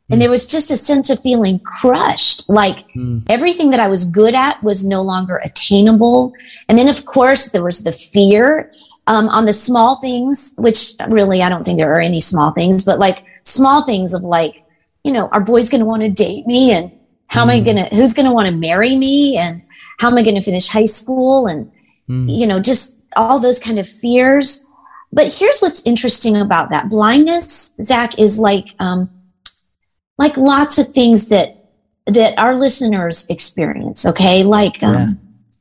and 0.09 0.21
there 0.21 0.29
was 0.29 0.45
just 0.45 0.71
a 0.71 0.77
sense 0.77 1.09
of 1.09 1.19
feeling 1.19 1.59
crushed. 1.59 2.49
Like 2.49 2.87
mm. 2.93 3.23
everything 3.27 3.71
that 3.71 3.81
I 3.81 3.89
was 3.89 4.09
good 4.09 4.35
at 4.35 4.61
was 4.63 4.85
no 4.85 5.01
longer 5.01 5.41
attainable. 5.43 6.33
And 6.69 6.77
then, 6.77 6.87
of 6.87 7.05
course, 7.05 7.51
there 7.51 7.63
was 7.63 7.83
the 7.83 7.91
fear 7.91 8.71
um, 9.07 9.27
on 9.29 9.45
the 9.45 9.53
small 9.53 9.99
things, 9.99 10.53
which 10.57 10.93
really 11.09 11.41
I 11.41 11.49
don't 11.49 11.63
think 11.63 11.77
there 11.77 11.93
are 11.93 11.99
any 11.99 12.21
small 12.21 12.51
things, 12.51 12.85
but 12.85 12.99
like 12.99 13.25
small 13.43 13.85
things 13.85 14.13
of 14.13 14.21
like, 14.21 14.63
you 15.03 15.11
know, 15.11 15.27
are 15.29 15.43
boys 15.43 15.69
going 15.69 15.79
to 15.79 15.85
want 15.85 16.03
to 16.03 16.09
date 16.09 16.47
me? 16.47 16.71
And 16.71 16.91
how 17.27 17.41
mm. 17.41 17.43
am 17.43 17.49
I 17.49 17.59
hmm. 17.59 17.65
going 17.65 17.89
to, 17.89 17.95
who's 17.95 18.13
going 18.13 18.27
to 18.27 18.33
want 18.33 18.47
to 18.47 18.55
marry 18.55 18.95
me? 18.95 19.37
And 19.37 19.61
how 19.99 20.09
am 20.09 20.17
I 20.17 20.23
going 20.23 20.35
to 20.35 20.41
finish 20.41 20.69
high 20.69 20.85
school? 20.85 21.47
And, 21.47 21.69
mm. 22.09 22.33
you 22.33 22.47
know, 22.47 22.61
just 22.61 23.01
all 23.17 23.39
those 23.39 23.59
kind 23.59 23.77
of 23.77 23.89
fears. 23.89 24.65
But 25.11 25.33
here's 25.33 25.59
what's 25.59 25.85
interesting 25.85 26.37
about 26.37 26.69
that 26.69 26.89
blindness, 26.89 27.75
Zach, 27.81 28.17
is 28.19 28.39
like, 28.39 28.67
um, 28.79 29.09
like 30.17 30.38
lots 30.38 30.77
of 30.77 30.88
things 30.88 31.29
that 31.29 31.55
that 32.05 32.38
our 32.39 32.55
listeners 32.55 33.27
experience 33.29 34.05
okay 34.05 34.43
like 34.43 34.81
um, 34.81 34.95
yeah. 34.95 35.07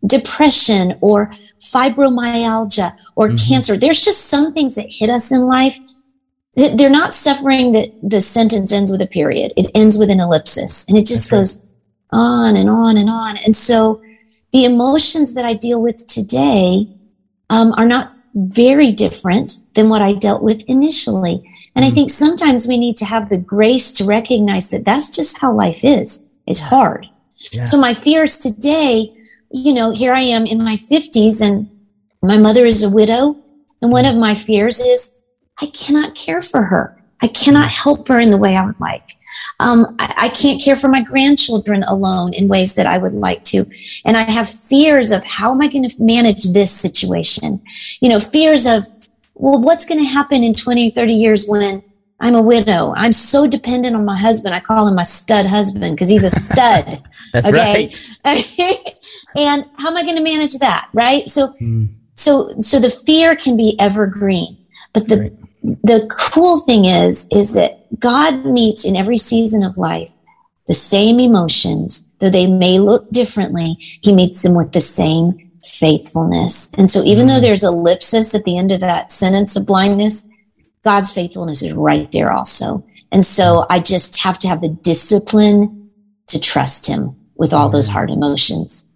depression 0.06 0.96
or 1.00 1.30
fibromyalgia 1.60 2.96
or 3.16 3.28
mm-hmm. 3.28 3.52
cancer 3.52 3.76
there's 3.76 4.00
just 4.00 4.26
some 4.26 4.52
things 4.52 4.74
that 4.74 4.86
hit 4.88 5.10
us 5.10 5.32
in 5.32 5.42
life 5.42 5.78
they're 6.54 6.88
not 6.88 7.12
suffering 7.12 7.72
that 7.72 7.92
the 8.02 8.20
sentence 8.20 8.72
ends 8.72 8.90
with 8.90 9.02
a 9.02 9.06
period 9.06 9.52
it 9.56 9.70
ends 9.74 9.98
with 9.98 10.08
an 10.10 10.20
ellipsis 10.20 10.88
and 10.88 10.96
it 10.96 11.06
just 11.06 11.30
That's 11.30 11.56
goes 11.56 11.72
right. 12.12 12.18
on 12.18 12.56
and 12.56 12.70
on 12.70 12.96
and 12.96 13.10
on 13.10 13.36
and 13.38 13.54
so 13.54 14.00
the 14.52 14.64
emotions 14.64 15.34
that 15.34 15.44
i 15.44 15.52
deal 15.52 15.82
with 15.82 16.06
today 16.06 16.88
um, 17.50 17.74
are 17.76 17.86
not 17.86 18.12
very 18.34 18.92
different 18.92 19.58
than 19.74 19.88
what 19.88 20.00
i 20.00 20.14
dealt 20.14 20.42
with 20.42 20.62
initially 20.68 21.42
and 21.76 21.84
I 21.84 21.88
mm-hmm. 21.88 21.94
think 21.94 22.10
sometimes 22.10 22.66
we 22.66 22.78
need 22.78 22.96
to 22.96 23.04
have 23.04 23.28
the 23.28 23.36
grace 23.36 23.92
to 23.92 24.04
recognize 24.04 24.70
that 24.70 24.86
that's 24.86 25.14
just 25.14 25.38
how 25.38 25.52
life 25.52 25.84
is. 25.84 26.28
It's 26.46 26.60
hard. 26.60 27.06
Yeah. 27.52 27.64
So 27.64 27.78
my 27.78 27.92
fears 27.92 28.38
today, 28.38 29.14
you 29.50 29.74
know, 29.74 29.90
here 29.90 30.12
I 30.12 30.22
am 30.22 30.46
in 30.46 30.64
my 30.64 30.76
50s 30.76 31.42
and 31.42 31.68
my 32.22 32.38
mother 32.38 32.64
is 32.64 32.82
a 32.82 32.88
widow. 32.88 33.36
And 33.82 33.92
one 33.92 34.04
mm-hmm. 34.04 34.14
of 34.14 34.20
my 34.20 34.34
fears 34.34 34.80
is 34.80 35.20
I 35.60 35.66
cannot 35.66 36.14
care 36.14 36.40
for 36.40 36.62
her. 36.62 36.98
I 37.22 37.28
cannot 37.28 37.68
mm-hmm. 37.68 37.82
help 37.82 38.08
her 38.08 38.20
in 38.20 38.30
the 38.30 38.38
way 38.38 38.56
I 38.56 38.64
would 38.64 38.80
like. 38.80 39.12
Um, 39.60 39.96
I, 39.98 40.14
I, 40.16 40.28
can't 40.30 40.62
care 40.62 40.76
for 40.76 40.88
my 40.88 41.02
grandchildren 41.02 41.82
alone 41.84 42.32
in 42.32 42.48
ways 42.48 42.74
that 42.74 42.86
I 42.86 42.96
would 42.96 43.12
like 43.12 43.44
to. 43.44 43.66
And 44.06 44.16
I 44.16 44.22
have 44.22 44.48
fears 44.48 45.10
of 45.10 45.24
how 45.24 45.52
am 45.52 45.60
I 45.60 45.68
going 45.68 45.86
to 45.86 46.02
manage 46.02 46.52
this 46.52 46.72
situation? 46.72 47.60
You 48.00 48.08
know, 48.08 48.20
fears 48.20 48.66
of 48.66 48.86
well, 49.36 49.60
what's 49.60 49.84
going 49.84 50.00
to 50.00 50.10
happen 50.10 50.42
in 50.42 50.54
20, 50.54 50.90
30 50.90 51.12
years 51.12 51.46
when 51.46 51.82
I'm 52.20 52.34
a 52.34 52.42
widow? 52.42 52.94
I'm 52.96 53.12
so 53.12 53.46
dependent 53.46 53.94
on 53.94 54.04
my 54.04 54.16
husband. 54.16 54.54
I 54.54 54.60
call 54.60 54.88
him 54.88 54.94
my 54.94 55.02
stud 55.02 55.46
husband 55.46 55.94
because 55.94 56.08
he's 56.08 56.24
a 56.24 56.30
stud. 56.30 57.02
That's 57.32 57.46
okay? 57.48 57.90
right. 58.24 58.96
and 59.36 59.66
how 59.78 59.90
am 59.90 59.96
I 59.96 60.02
going 60.02 60.16
to 60.16 60.22
manage 60.22 60.58
that? 60.58 60.88
Right. 60.94 61.28
So, 61.28 61.52
mm. 61.60 61.88
so, 62.14 62.50
so 62.60 62.80
the 62.80 62.90
fear 62.90 63.36
can 63.36 63.56
be 63.56 63.78
evergreen, 63.78 64.56
but 64.94 65.08
the, 65.08 65.18
right. 65.18 65.32
the 65.82 66.06
cool 66.10 66.60
thing 66.60 66.86
is, 66.86 67.28
is 67.30 67.52
that 67.54 67.86
God 68.00 68.46
meets 68.46 68.84
in 68.86 68.96
every 68.96 69.18
season 69.18 69.62
of 69.62 69.76
life 69.76 70.10
the 70.66 70.74
same 70.74 71.20
emotions, 71.20 72.10
though 72.18 72.30
they 72.30 72.46
may 72.46 72.78
look 72.78 73.10
differently. 73.10 73.76
He 74.02 74.12
meets 74.12 74.42
them 74.42 74.54
with 74.54 74.72
the 74.72 74.80
same 74.80 75.45
faithfulness. 75.66 76.72
And 76.74 76.88
so 76.88 77.02
even 77.02 77.26
mm-hmm. 77.26 77.36
though 77.36 77.40
there's 77.40 77.64
ellipsis 77.64 78.34
at 78.34 78.44
the 78.44 78.56
end 78.56 78.72
of 78.72 78.80
that 78.80 79.10
sentence 79.10 79.56
of 79.56 79.66
blindness, 79.66 80.28
God's 80.84 81.12
faithfulness 81.12 81.62
is 81.62 81.72
right 81.72 82.10
there 82.12 82.32
also. 82.32 82.86
And 83.12 83.24
so 83.24 83.66
I 83.70 83.80
just 83.80 84.22
have 84.22 84.38
to 84.40 84.48
have 84.48 84.60
the 84.60 84.68
discipline 84.68 85.90
to 86.28 86.40
trust 86.40 86.86
him 86.86 87.16
with 87.36 87.52
all 87.52 87.70
those 87.70 87.88
hard 87.88 88.10
emotions. 88.10 88.90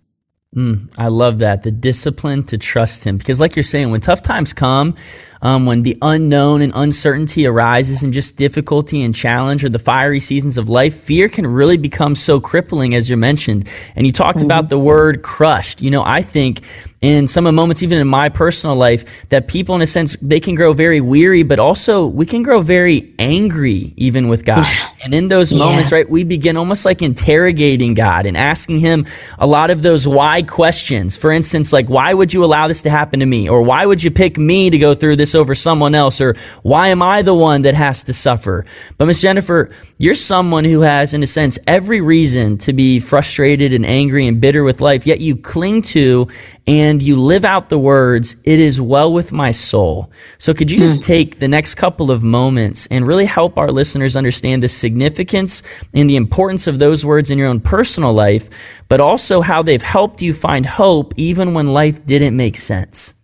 Mm, 0.57 0.93
I 0.99 1.09
love 1.09 1.39
that. 1.39 1.63
The 1.63 1.71
discipline 1.71 2.43
to 2.45 2.59
trust 2.59 3.05
him. 3.05 3.19
Because, 3.19 3.41
like 3.41 3.55
you're 3.55 3.63
saying, 3.63 3.91
when 3.91 4.01
tough 4.01 4.23
times 4.23 4.53
come, 4.53 4.97
um, 5.43 5.67
when 5.67 5.83
the 5.83 5.97
unknown 6.03 6.63
and 6.63 6.73
uncertainty 6.75 7.47
arises 7.47 8.03
and 8.03 8.13
just 8.13 8.37
difficulty 8.37 9.03
and 9.03 9.15
challenge 9.15 9.65
or 9.65 9.69
the 9.69 9.79
fiery 9.79 10.21
seasons 10.21 10.59
of 10.59 10.69
life, 10.69 10.95
fear 10.95 11.29
can 11.29 11.47
really 11.47 11.79
become 11.79 12.15
so 12.15 12.41
crippling, 12.41 12.95
as 12.95 13.09
you 13.09 13.17
mentioned. 13.17 13.69
And 13.97 14.07
you 14.07 14.13
talked 14.13 14.39
mm-hmm. 14.39 14.47
about 14.47 14.69
the 14.69 14.79
word 14.79 15.23
crushed. 15.23 15.81
You 15.81 15.91
know, 15.91 16.03
I 16.05 16.23
think 16.23 16.61
in 17.01 17.27
some 17.27 17.47
of 17.47 17.49
the 17.49 17.57
moments, 17.57 17.83
even 17.83 17.99
in 17.99 18.07
my 18.07 18.29
personal 18.29 18.77
life, 18.77 19.05
that 19.31 19.49
people, 19.49 19.75
in 19.75 19.81
a 19.81 19.87
sense, 19.87 20.17
they 20.17 20.39
can 20.39 20.55
grow 20.55 20.75
very 20.75 21.01
weary, 21.01 21.43
but 21.43 21.59
also 21.59 22.07
we 22.07 22.27
can 22.27 22.43
grow 22.43 22.61
very 22.61 23.15
angry 23.19 23.95
even 23.97 24.29
with 24.29 24.45
God. 24.45 24.65
and 25.03 25.15
in 25.15 25.29
those 25.29 25.53
moments, 25.53 25.91
yeah. 25.91 25.99
right, 25.99 26.11
we 26.11 26.25
begin 26.25 26.59
almost 26.59 26.85
like 26.85 27.01
interrogating 27.01 27.95
God 27.95 28.27
and 28.27 28.37
asking 28.37 28.81
Him 28.81 29.07
a 29.39 29.47
lot 29.47 29.71
of 29.71 29.81
those 29.81 30.07
why 30.07 30.43
questions. 30.43 31.17
For 31.17 31.33
instance, 31.33 31.73
like, 31.73 31.89
why 31.89 32.13
would 32.13 32.35
you 32.35 32.45
allow 32.45 32.69
this 32.69 32.83
to 32.83 32.91
happen 32.91 33.21
to 33.21 33.27
me? 33.27 33.49
Or 33.49 33.63
why 33.63 33.87
would 33.87 34.03
you 34.03 34.11
pick 34.11 34.37
me 34.37 34.69
to 34.69 34.77
go 34.77 34.95
through 34.95 35.17
this 35.17 35.30
over 35.35 35.55
someone 35.55 35.95
else? 35.95 36.21
Or 36.21 36.37
why 36.63 36.89
am 36.89 37.03
I 37.03 37.23
the 37.23 37.35
one 37.35 37.63
that 37.63 37.75
has 37.75 38.05
to 38.05 38.13
suffer? 38.13 38.65
But 38.99 39.07
Miss 39.07 39.21
Jennifer, 39.21 39.71
you're 39.99 40.15
someone 40.15 40.65
who 40.65 40.81
has, 40.81 41.15
in 41.15 41.23
a 41.23 41.27
sense, 41.27 41.59
every 41.67 42.01
reason 42.01 42.59
to 42.59 42.73
be 42.73 43.01
frustrated 43.01 43.73
and 43.73 43.85
angry 43.85 44.27
and 44.27 44.41
bitter 44.41 44.65
with 44.65 44.81
life, 44.81 45.07
yet 45.07 45.21
you 45.21 45.37
cling 45.37 45.83
to 45.83 46.29
and 46.67 47.03
you 47.03 47.21
live 47.21 47.45
out 47.45 47.69
the 47.69 47.79
words, 47.79 48.37
it 48.45 48.61
is 48.61 48.81
well 48.81 49.13
with 49.13 49.33
my 49.33 49.51
soul. 49.51 50.13
So 50.39 50.55
could 50.55 50.71
you 50.71 50.79
just 50.79 51.01
hmm. 51.01 51.07
take 51.07 51.41
the 51.41 51.49
next 51.49 51.75
couple 51.75 52.13
of 52.13 52.23
moments 52.23 52.87
and 52.89 53.07
really 53.07 53.27
help 53.27 53.59
our 53.59 53.73
listeners 53.73 54.15
understand 54.15 54.63
the 54.63 54.69
significance 54.69 55.65
and 55.95 56.09
the 56.09 56.15
importance 56.15 56.67
of 56.67 56.79
those 56.79 57.05
words 57.05 57.31
in 57.31 57.39
your 57.39 57.49
own 57.49 57.59
personal 57.59 58.13
life, 58.13 58.49
but 58.89 59.01
also 59.01 59.41
how 59.41 59.63
they've 59.63 59.83
helped 59.83 60.23
you 60.23 60.33
find 60.33 60.65
hope 60.65 61.13
even 61.17 61.55
when 61.55 61.67
life 61.67 62.07
didn't 62.07 62.37
make 62.37 62.57
sense? 62.57 63.15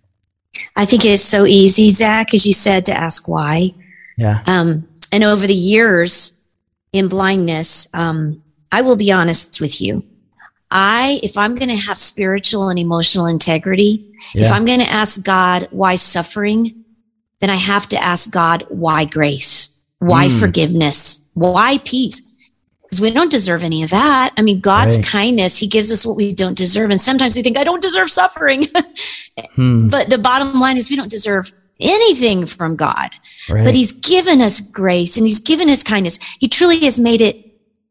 I 0.77 0.85
think 0.85 1.05
it 1.05 1.11
is 1.11 1.23
so 1.23 1.45
easy, 1.45 1.91
Zach, 1.91 2.35
as 2.35 2.47
you 2.47 2.53
said, 2.53 2.87
to 2.87 2.93
ask 2.93 3.29
why. 3.29 3.75
Yeah. 4.17 4.43
Um, 4.47 4.89
and 5.13 5.25
over 5.25 5.47
the 5.47 5.55
years 5.55 6.45
in 6.93 7.09
blindness, 7.09 7.89
um, 7.95 8.43
I 8.73 8.83
will 8.83 8.97
be 8.97 9.13
honest 9.13 9.61
with 9.61 9.81
you. 9.81 10.05
I, 10.71 11.21
if 11.23 11.39
I'm 11.39 11.55
going 11.55 11.69
to 11.69 11.77
have 11.77 11.97
spiritual 11.97 12.69
and 12.69 12.79
emotional 12.79 13.27
integrity, 13.27 14.13
yeah. 14.35 14.47
if 14.47 14.53
I'm 14.53 14.65
going 14.65 14.81
to 14.81 14.91
ask 14.91 15.25
God 15.25 15.69
why 15.71 15.95
suffering, 15.95 16.85
then 17.41 17.51
I 17.51 17.57
have 17.57 17.87
to 17.89 18.03
ask 18.03 18.33
God 18.33 18.67
why 18.69 19.05
grace, 19.05 19.81
why 19.99 20.29
mm. 20.29 20.41
forgiveness, 20.41 21.31
why 21.35 21.79
peace. 21.85 22.26
Because 22.87 23.01
we 23.01 23.11
don't 23.11 23.31
deserve 23.31 23.65
any 23.65 23.83
of 23.83 23.91
that. 23.91 24.33
I 24.37 24.43
mean, 24.43 24.61
God's 24.61 24.97
right. 24.97 25.07
kindness, 25.07 25.59
He 25.59 25.67
gives 25.67 25.91
us 25.91 26.07
what 26.07 26.17
we 26.17 26.33
don't 26.33 26.57
deserve. 26.57 26.91
And 26.91 27.01
sometimes 27.01 27.35
we 27.35 27.43
think, 27.43 27.59
I 27.59 27.65
don't 27.65 27.83
deserve 27.83 28.11
suffering. 28.11 28.67
hmm. 29.55 29.89
But 29.91 30.09
the 30.11 30.19
bottom 30.19 30.61
line 30.61 30.77
is, 30.77 30.89
we 30.89 30.97
don't 30.97 31.11
deserve 31.11 31.53
anything 31.81 32.47
from 32.47 32.77
God. 32.77 33.11
Right. 33.49 33.65
But 33.65 33.75
he's 33.75 33.93
given 33.93 34.41
us 34.41 34.61
grace 34.61 35.17
and 35.17 35.27
he's 35.27 35.41
given 35.41 35.69
us 35.69 35.83
kindness. 35.83 36.19
He 36.39 36.49
truly 36.49 36.81
has 36.81 36.99
made 36.99 37.21
it 37.21 37.37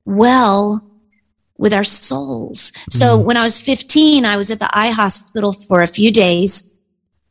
well 0.05 0.81
with 1.57 1.73
our 1.73 1.83
souls. 1.83 2.71
So 2.89 3.17
mm 3.17 3.23
when 3.23 3.37
I 3.37 3.43
was 3.43 3.59
15, 3.61 4.25
I 4.25 4.37
was 4.37 4.51
at 4.51 4.59
the 4.59 4.69
eye 4.73 4.89
hospital 4.89 5.51
for 5.51 5.81
a 5.81 5.87
few 5.87 6.11
days 6.11 6.75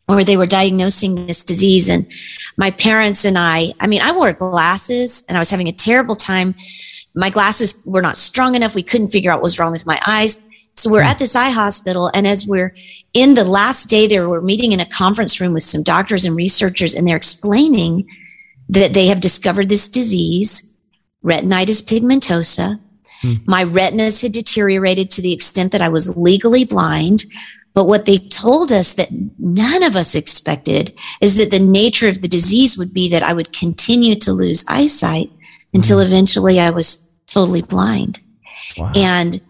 where 0.06 0.24
they 0.24 0.36
were 0.36 0.46
diagnosing 0.46 1.26
this 1.26 1.44
disease. 1.44 1.88
And 1.88 2.06
my 2.56 2.70
parents 2.70 3.24
and 3.24 3.36
I, 3.38 3.74
I 3.80 3.86
mean, 3.86 4.00
I 4.02 4.12
wore 4.12 4.32
glasses 4.32 5.24
and 5.28 5.36
I 5.36 5.40
was 5.40 5.50
having 5.50 5.68
a 5.68 5.72
terrible 5.72 6.16
time. 6.16 6.54
My 7.14 7.30
glasses 7.30 7.82
were 7.86 8.02
not 8.02 8.16
strong 8.16 8.54
enough. 8.54 8.74
We 8.74 8.82
couldn't 8.82 9.08
figure 9.08 9.30
out 9.30 9.38
what 9.38 9.44
was 9.44 9.58
wrong 9.58 9.72
with 9.72 9.86
my 9.86 10.00
eyes. 10.06 10.48
So 10.74 10.90
we're 10.90 11.02
at 11.02 11.20
this 11.20 11.36
eye 11.36 11.50
hospital. 11.50 12.10
And 12.12 12.26
as 12.26 12.46
we're 12.46 12.74
in 13.12 13.34
the 13.34 13.44
last 13.44 13.88
day 13.88 14.06
there, 14.06 14.28
we're 14.28 14.40
meeting 14.40 14.72
in 14.72 14.80
a 14.80 14.86
conference 14.86 15.40
room 15.40 15.52
with 15.52 15.62
some 15.62 15.82
doctors 15.82 16.24
and 16.24 16.34
researchers, 16.34 16.94
and 16.94 17.06
they're 17.06 17.16
explaining 17.16 18.08
that 18.68 18.92
they 18.92 19.06
have 19.06 19.20
discovered 19.20 19.68
this 19.68 19.88
disease, 19.88 20.74
retinitis 21.24 21.84
pigmentosa. 21.86 22.80
Hmm. 23.20 23.34
My 23.46 23.62
retinas 23.62 24.22
had 24.22 24.32
deteriorated 24.32 25.10
to 25.10 25.22
the 25.22 25.32
extent 25.32 25.70
that 25.72 25.82
I 25.82 25.88
was 25.88 26.16
legally 26.16 26.64
blind. 26.64 27.24
But 27.74 27.86
what 27.86 28.06
they 28.06 28.18
told 28.18 28.70
us 28.70 28.94
that 28.94 29.08
none 29.38 29.82
of 29.82 29.96
us 29.96 30.14
expected 30.14 30.96
is 31.20 31.36
that 31.36 31.50
the 31.50 31.58
nature 31.58 32.08
of 32.08 32.22
the 32.22 32.28
disease 32.28 32.78
would 32.78 32.94
be 32.94 33.08
that 33.08 33.22
I 33.22 33.32
would 33.32 33.52
continue 33.52 34.14
to 34.16 34.32
lose 34.32 34.64
eyesight 34.68 35.30
until 35.72 35.98
mm. 35.98 36.06
eventually 36.06 36.60
I 36.60 36.70
was 36.70 37.03
totally 37.34 37.62
blind. 37.62 38.20
Wow. 38.78 38.92
And 38.94 39.40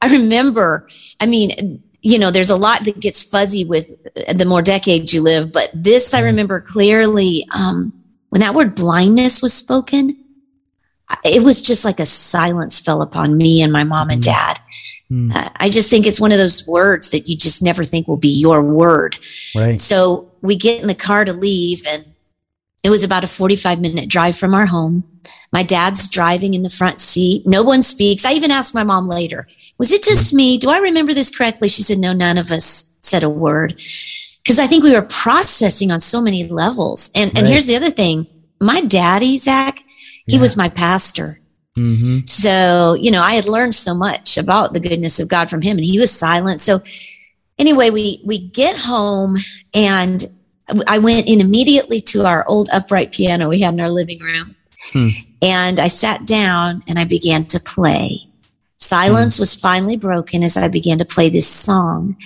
I 0.00 0.10
remember, 0.10 0.88
I 1.20 1.26
mean, 1.26 1.82
you 2.00 2.18
know, 2.18 2.30
there's 2.30 2.50
a 2.50 2.56
lot 2.56 2.84
that 2.84 3.00
gets 3.00 3.22
fuzzy 3.22 3.64
with 3.64 3.92
the 4.34 4.44
more 4.46 4.62
decades 4.62 5.12
you 5.12 5.22
live, 5.22 5.52
but 5.52 5.70
this 5.74 6.14
I 6.14 6.22
mm. 6.22 6.24
remember 6.24 6.60
clearly 6.60 7.46
um, 7.54 7.92
when 8.30 8.40
that 8.40 8.54
word 8.54 8.74
blindness 8.74 9.42
was 9.42 9.52
spoken, 9.52 10.16
it 11.24 11.42
was 11.42 11.62
just 11.62 11.84
like 11.84 12.00
a 12.00 12.06
silence 12.06 12.80
fell 12.80 13.02
upon 13.02 13.36
me 13.36 13.62
and 13.62 13.72
my 13.72 13.84
mom 13.84 14.10
and 14.10 14.22
mm. 14.22 14.26
dad. 14.26 14.58
Mm. 15.10 15.34
Uh, 15.34 15.50
I 15.56 15.68
just 15.68 15.90
think 15.90 16.06
it's 16.06 16.20
one 16.20 16.32
of 16.32 16.38
those 16.38 16.66
words 16.66 17.10
that 17.10 17.28
you 17.28 17.36
just 17.36 17.62
never 17.62 17.84
think 17.84 18.08
will 18.08 18.16
be 18.16 18.28
your 18.28 18.62
word. 18.62 19.16
Right. 19.54 19.80
So 19.80 20.32
we 20.42 20.56
get 20.56 20.80
in 20.80 20.88
the 20.88 20.94
car 20.94 21.24
to 21.24 21.32
leave, 21.32 21.86
and 21.86 22.04
it 22.86 22.90
was 22.90 23.02
about 23.02 23.24
a 23.24 23.26
45 23.26 23.80
minute 23.80 24.08
drive 24.08 24.36
from 24.36 24.54
our 24.54 24.64
home. 24.64 25.02
My 25.52 25.64
dad's 25.64 26.08
driving 26.08 26.54
in 26.54 26.62
the 26.62 26.70
front 26.70 27.00
seat. 27.00 27.44
No 27.44 27.64
one 27.64 27.82
speaks. 27.82 28.24
I 28.24 28.30
even 28.32 28.52
asked 28.52 28.76
my 28.76 28.84
mom 28.84 29.08
later, 29.08 29.48
was 29.76 29.92
it 29.92 30.04
just 30.04 30.32
me? 30.32 30.56
Do 30.56 30.70
I 30.70 30.78
remember 30.78 31.12
this 31.12 31.36
correctly? 31.36 31.66
She 31.66 31.82
said, 31.82 31.98
no, 31.98 32.12
none 32.12 32.38
of 32.38 32.52
us 32.52 32.96
said 33.02 33.24
a 33.24 33.28
word. 33.28 33.72
Because 34.40 34.60
I 34.60 34.68
think 34.68 34.84
we 34.84 34.92
were 34.92 35.02
processing 35.02 35.90
on 35.90 36.00
so 36.00 36.22
many 36.22 36.46
levels. 36.46 37.10
And, 37.16 37.30
right. 37.30 37.38
and 37.40 37.48
here's 37.48 37.66
the 37.66 37.74
other 37.74 37.90
thing 37.90 38.28
my 38.60 38.82
daddy, 38.82 39.36
Zach, 39.36 39.80
he 40.26 40.36
yeah. 40.36 40.40
was 40.40 40.56
my 40.56 40.68
pastor. 40.68 41.40
Mm-hmm. 41.76 42.20
So, 42.26 42.94
you 42.94 43.10
know, 43.10 43.20
I 43.20 43.32
had 43.32 43.48
learned 43.48 43.74
so 43.74 43.94
much 43.94 44.38
about 44.38 44.74
the 44.74 44.80
goodness 44.80 45.18
of 45.18 45.28
God 45.28 45.50
from 45.50 45.60
him 45.60 45.76
and 45.76 45.84
he 45.84 45.98
was 45.98 46.12
silent. 46.12 46.60
So 46.60 46.82
anyway, 47.58 47.90
we, 47.90 48.22
we 48.24 48.48
get 48.48 48.76
home 48.76 49.38
and 49.74 50.24
I 50.88 50.98
went 50.98 51.28
in 51.28 51.40
immediately 51.40 52.00
to 52.00 52.26
our 52.26 52.44
old 52.48 52.68
upright 52.72 53.12
piano 53.12 53.48
we 53.48 53.60
had 53.60 53.74
in 53.74 53.80
our 53.80 53.90
living 53.90 54.20
room. 54.20 54.56
Hmm. 54.92 55.08
And 55.42 55.78
I 55.78 55.86
sat 55.86 56.26
down 56.26 56.82
and 56.88 56.98
I 56.98 57.04
began 57.04 57.44
to 57.46 57.60
play. 57.60 58.22
Silence 58.78 59.36
hmm. 59.36 59.42
was 59.42 59.56
finally 59.56 59.96
broken 59.96 60.42
as 60.42 60.56
I 60.56 60.68
began 60.68 60.98
to 60.98 61.04
play 61.04 61.28
this 61.28 61.48
song. 61.48 62.16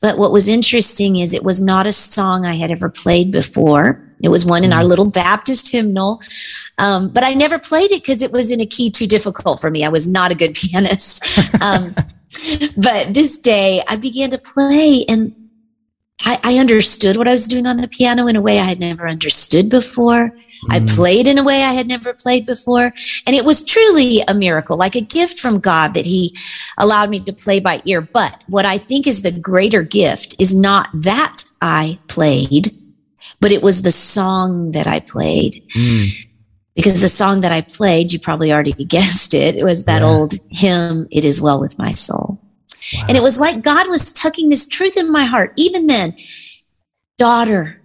But 0.00 0.18
what 0.18 0.32
was 0.32 0.48
interesting 0.48 1.16
is 1.16 1.32
it 1.32 1.44
was 1.44 1.62
not 1.62 1.86
a 1.86 1.92
song 1.92 2.44
I 2.44 2.54
had 2.54 2.70
ever 2.70 2.90
played 2.90 3.30
before. 3.30 4.00
It 4.20 4.28
was 4.28 4.46
one 4.46 4.64
in 4.64 4.72
our 4.72 4.82
mm. 4.82 4.88
little 4.88 5.10
Baptist 5.10 5.70
hymnal. 5.70 6.20
Um, 6.78 7.10
but 7.10 7.24
I 7.24 7.34
never 7.34 7.58
played 7.58 7.90
it 7.90 8.02
because 8.02 8.22
it 8.22 8.32
was 8.32 8.50
in 8.50 8.60
a 8.60 8.66
key 8.66 8.90
too 8.90 9.06
difficult 9.06 9.60
for 9.60 9.70
me. 9.70 9.84
I 9.84 9.88
was 9.88 10.08
not 10.08 10.30
a 10.30 10.34
good 10.34 10.54
pianist. 10.60 11.26
Um, 11.60 11.94
but 12.76 13.12
this 13.12 13.38
day 13.38 13.82
I 13.88 13.96
began 13.96 14.30
to 14.30 14.38
play 14.38 15.04
and 15.08 15.34
I, 16.20 16.38
I, 16.44 16.58
understood 16.58 17.16
what 17.16 17.26
I 17.26 17.32
was 17.32 17.48
doing 17.48 17.66
on 17.66 17.78
the 17.78 17.88
piano 17.88 18.28
in 18.28 18.36
a 18.36 18.40
way 18.40 18.58
I 18.58 18.64
had 18.64 18.78
never 18.78 19.08
understood 19.08 19.68
before. 19.68 20.30
Mm. 20.30 20.36
I 20.70 20.94
played 20.94 21.26
in 21.26 21.38
a 21.38 21.44
way 21.44 21.62
I 21.62 21.72
had 21.72 21.88
never 21.88 22.14
played 22.14 22.46
before. 22.46 22.92
And 23.26 23.34
it 23.34 23.44
was 23.44 23.64
truly 23.64 24.22
a 24.28 24.34
miracle, 24.34 24.76
like 24.76 24.94
a 24.94 25.00
gift 25.00 25.40
from 25.40 25.58
God 25.58 25.92
that 25.94 26.06
He 26.06 26.36
allowed 26.78 27.10
me 27.10 27.20
to 27.20 27.32
play 27.32 27.58
by 27.58 27.82
ear. 27.84 28.00
But 28.00 28.44
what 28.48 28.64
I 28.64 28.78
think 28.78 29.06
is 29.06 29.22
the 29.22 29.32
greater 29.32 29.82
gift 29.82 30.36
is 30.40 30.54
not 30.54 30.88
that 30.94 31.44
I 31.60 31.98
played, 32.08 32.68
but 33.40 33.52
it 33.52 33.62
was 33.62 33.82
the 33.82 33.90
song 33.90 34.70
that 34.70 34.86
I 34.86 35.00
played. 35.00 35.62
Mm. 35.76 36.08
Because 36.76 37.00
the 37.00 37.08
song 37.08 37.40
that 37.42 37.52
I 37.52 37.60
played, 37.60 38.12
you 38.12 38.18
probably 38.18 38.52
already 38.52 38.72
guessed 38.84 39.34
it, 39.34 39.56
it 39.56 39.64
was 39.64 39.84
that 39.84 40.02
yeah. 40.02 40.08
old 40.08 40.32
hymn, 40.50 41.06
It 41.10 41.24
Is 41.24 41.40
Well 41.40 41.60
With 41.60 41.78
My 41.78 41.92
Soul. 41.92 42.40
Wow. 42.92 43.06
And 43.08 43.16
it 43.16 43.22
was 43.22 43.40
like 43.40 43.62
God 43.62 43.88
was 43.88 44.12
tucking 44.12 44.48
this 44.48 44.66
truth 44.66 44.96
in 44.96 45.10
my 45.10 45.24
heart. 45.24 45.52
Even 45.56 45.86
then, 45.86 46.14
daughter, 47.16 47.80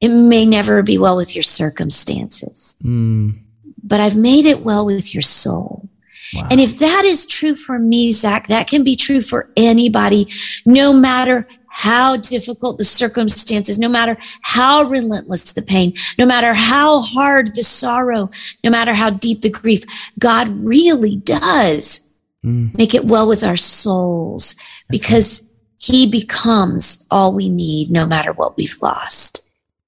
it 0.00 0.08
may 0.08 0.46
never 0.46 0.82
be 0.82 0.98
well 0.98 1.16
with 1.16 1.34
your 1.34 1.42
circumstances, 1.42 2.76
mm. 2.82 3.38
but 3.82 4.00
I've 4.00 4.16
made 4.16 4.46
it 4.46 4.62
well 4.62 4.86
with 4.86 5.14
your 5.14 5.22
soul. 5.22 5.88
Wow. 6.34 6.48
And 6.50 6.60
if 6.60 6.78
that 6.78 7.02
is 7.04 7.26
true 7.26 7.54
for 7.54 7.78
me, 7.78 8.10
Zach, 8.10 8.48
that 8.48 8.68
can 8.68 8.84
be 8.84 8.96
true 8.96 9.20
for 9.20 9.50
anybody, 9.56 10.28
no 10.64 10.92
matter 10.92 11.46
how 11.68 12.16
difficult 12.16 12.78
the 12.78 12.84
circumstances, 12.84 13.78
no 13.78 13.88
matter 13.88 14.16
how 14.42 14.84
relentless 14.84 15.52
the 15.52 15.62
pain, 15.62 15.94
no 16.18 16.26
matter 16.26 16.52
how 16.52 17.00
hard 17.00 17.54
the 17.54 17.62
sorrow, 17.62 18.30
no 18.62 18.70
matter 18.70 18.92
how 18.92 19.10
deep 19.10 19.40
the 19.40 19.48
grief, 19.48 19.84
God 20.18 20.48
really 20.48 21.16
does 21.16 22.11
mm. 22.44 22.76
make 22.76 22.94
it 22.94 23.04
well 23.04 23.28
with 23.28 23.44
our 23.44 23.56
souls 23.56 24.56
because 24.88 25.52
he 25.78 26.06
becomes 26.06 27.06
all 27.10 27.34
we 27.34 27.48
need 27.48 27.90
no 27.90 28.06
matter 28.06 28.32
what 28.34 28.56
we've 28.56 28.76
lost. 28.80 29.40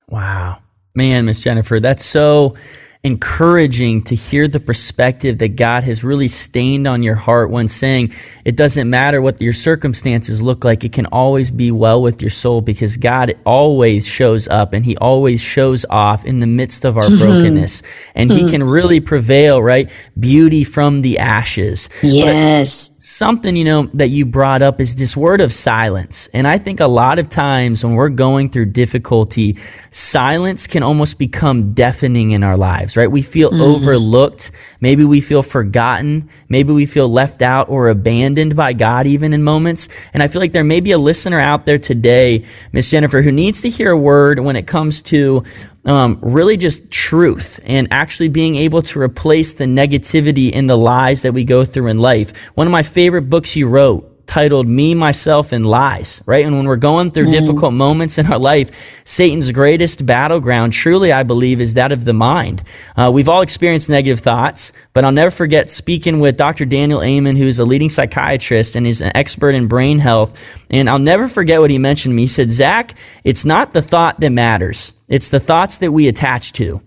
Wow. 0.08 0.58
Man, 0.94 1.24
Miss 1.24 1.40
Jennifer, 1.40 1.80
that's 1.80 2.04
so 2.04 2.56
encouraging 3.04 4.02
to 4.02 4.14
hear 4.14 4.48
the 4.48 4.58
perspective 4.58 5.36
that 5.38 5.56
God 5.56 5.82
has 5.84 6.02
really 6.02 6.26
stained 6.26 6.86
on 6.86 7.02
your 7.02 7.14
heart 7.14 7.50
when 7.50 7.68
saying 7.68 8.14
it 8.46 8.56
doesn't 8.56 8.88
matter 8.88 9.20
what 9.20 9.42
your 9.42 9.52
circumstances 9.52 10.40
look 10.40 10.64
like, 10.64 10.84
it 10.84 10.92
can 10.94 11.04
always 11.06 11.50
be 11.50 11.70
well 11.70 12.00
with 12.00 12.22
your 12.22 12.30
soul 12.30 12.62
because 12.62 12.96
God 12.96 13.34
always 13.44 14.06
shows 14.06 14.48
up 14.48 14.72
and 14.72 14.86
He 14.86 14.96
always 14.96 15.42
shows 15.42 15.84
off 15.90 16.24
in 16.24 16.40
the 16.40 16.46
midst 16.46 16.86
of 16.86 16.96
our 16.96 17.04
mm-hmm. 17.04 17.18
brokenness. 17.18 17.82
And 18.14 18.32
He 18.32 18.40
mm-hmm. 18.40 18.48
can 18.48 18.62
really 18.62 19.00
prevail, 19.00 19.62
right? 19.62 19.90
Beauty 20.18 20.64
from 20.64 21.02
the 21.02 21.18
ashes. 21.18 21.90
Yes. 22.02 22.88
But 22.88 22.94
something, 23.04 23.54
you 23.54 23.64
know, 23.64 23.84
that 23.92 24.08
you 24.08 24.24
brought 24.24 24.62
up 24.62 24.80
is 24.80 24.94
this 24.94 25.14
word 25.14 25.40
of 25.42 25.52
silence. 25.52 26.26
And 26.32 26.46
I 26.46 26.56
think 26.56 26.80
a 26.80 26.86
lot 26.86 27.18
of 27.18 27.28
times 27.28 27.84
when 27.84 27.94
we're 27.94 28.08
going 28.08 28.48
through 28.48 28.66
difficulty, 28.66 29.58
silence 29.90 30.66
can 30.66 30.82
almost 30.82 31.18
become 31.18 31.74
deafening 31.74 32.30
in 32.30 32.42
our 32.42 32.56
lives, 32.56 32.93
right? 32.96 33.10
We 33.10 33.22
feel 33.22 33.50
mm-hmm. 33.50 33.60
overlooked. 33.60 34.50
Maybe 34.80 35.04
we 35.04 35.20
feel 35.20 35.42
forgotten. 35.42 36.28
Maybe 36.48 36.72
we 36.72 36.86
feel 36.86 37.08
left 37.08 37.42
out 37.42 37.68
or 37.68 37.88
abandoned 37.88 38.56
by 38.56 38.72
God 38.72 39.06
even 39.06 39.32
in 39.32 39.42
moments. 39.42 39.88
And 40.12 40.22
I 40.22 40.28
feel 40.28 40.40
like 40.40 40.52
there 40.52 40.64
may 40.64 40.80
be 40.80 40.92
a 40.92 40.98
listener 40.98 41.40
out 41.40 41.66
there 41.66 41.78
today, 41.78 42.44
Miss 42.72 42.90
Jennifer, 42.90 43.22
who 43.22 43.32
needs 43.32 43.62
to 43.62 43.68
hear 43.68 43.90
a 43.90 43.98
word 43.98 44.40
when 44.40 44.56
it 44.56 44.66
comes 44.66 45.02
to 45.02 45.44
um, 45.84 46.18
really 46.22 46.56
just 46.56 46.90
truth 46.90 47.60
and 47.64 47.88
actually 47.90 48.28
being 48.28 48.56
able 48.56 48.82
to 48.82 49.00
replace 49.00 49.54
the 49.54 49.64
negativity 49.64 50.54
and 50.54 50.68
the 50.68 50.78
lies 50.78 51.22
that 51.22 51.34
we 51.34 51.44
go 51.44 51.64
through 51.64 51.88
in 51.88 51.98
life. 51.98 52.36
One 52.54 52.66
of 52.66 52.70
my 52.70 52.82
favorite 52.82 53.28
books 53.28 53.56
you 53.56 53.68
wrote 53.68 54.13
titled 54.26 54.68
Me, 54.68 54.94
Myself, 54.94 55.52
and 55.52 55.66
Lies, 55.66 56.22
right? 56.26 56.44
And 56.44 56.56
when 56.56 56.66
we're 56.66 56.76
going 56.76 57.10
through 57.10 57.26
mm. 57.26 57.32
difficult 57.32 57.72
moments 57.72 58.18
in 58.18 58.26
our 58.26 58.38
life, 58.38 59.02
Satan's 59.04 59.50
greatest 59.50 60.06
battleground, 60.06 60.72
truly, 60.72 61.12
I 61.12 61.22
believe, 61.22 61.60
is 61.60 61.74
that 61.74 61.92
of 61.92 62.04
the 62.04 62.12
mind. 62.12 62.62
Uh, 62.96 63.10
we've 63.12 63.28
all 63.28 63.42
experienced 63.42 63.90
negative 63.90 64.20
thoughts, 64.20 64.72
but 64.92 65.04
I'll 65.04 65.12
never 65.12 65.30
forget 65.30 65.70
speaking 65.70 66.20
with 66.20 66.36
Dr. 66.36 66.64
Daniel 66.64 67.02
Amen, 67.02 67.36
who's 67.36 67.58
a 67.58 67.64
leading 67.64 67.90
psychiatrist 67.90 68.76
and 68.76 68.86
is 68.86 69.00
an 69.00 69.12
expert 69.14 69.54
in 69.54 69.68
brain 69.68 69.98
health. 69.98 70.38
And 70.70 70.88
I'll 70.88 70.98
never 70.98 71.28
forget 71.28 71.60
what 71.60 71.70
he 71.70 71.78
mentioned 71.78 72.12
to 72.12 72.16
me. 72.16 72.22
He 72.22 72.28
said, 72.28 72.52
Zach, 72.52 72.94
it's 73.24 73.44
not 73.44 73.72
the 73.72 73.82
thought 73.82 74.20
that 74.20 74.30
matters. 74.30 74.92
It's 75.08 75.30
the 75.30 75.40
thoughts 75.40 75.78
that 75.78 75.92
we 75.92 76.08
attach 76.08 76.52
to. 76.54 76.80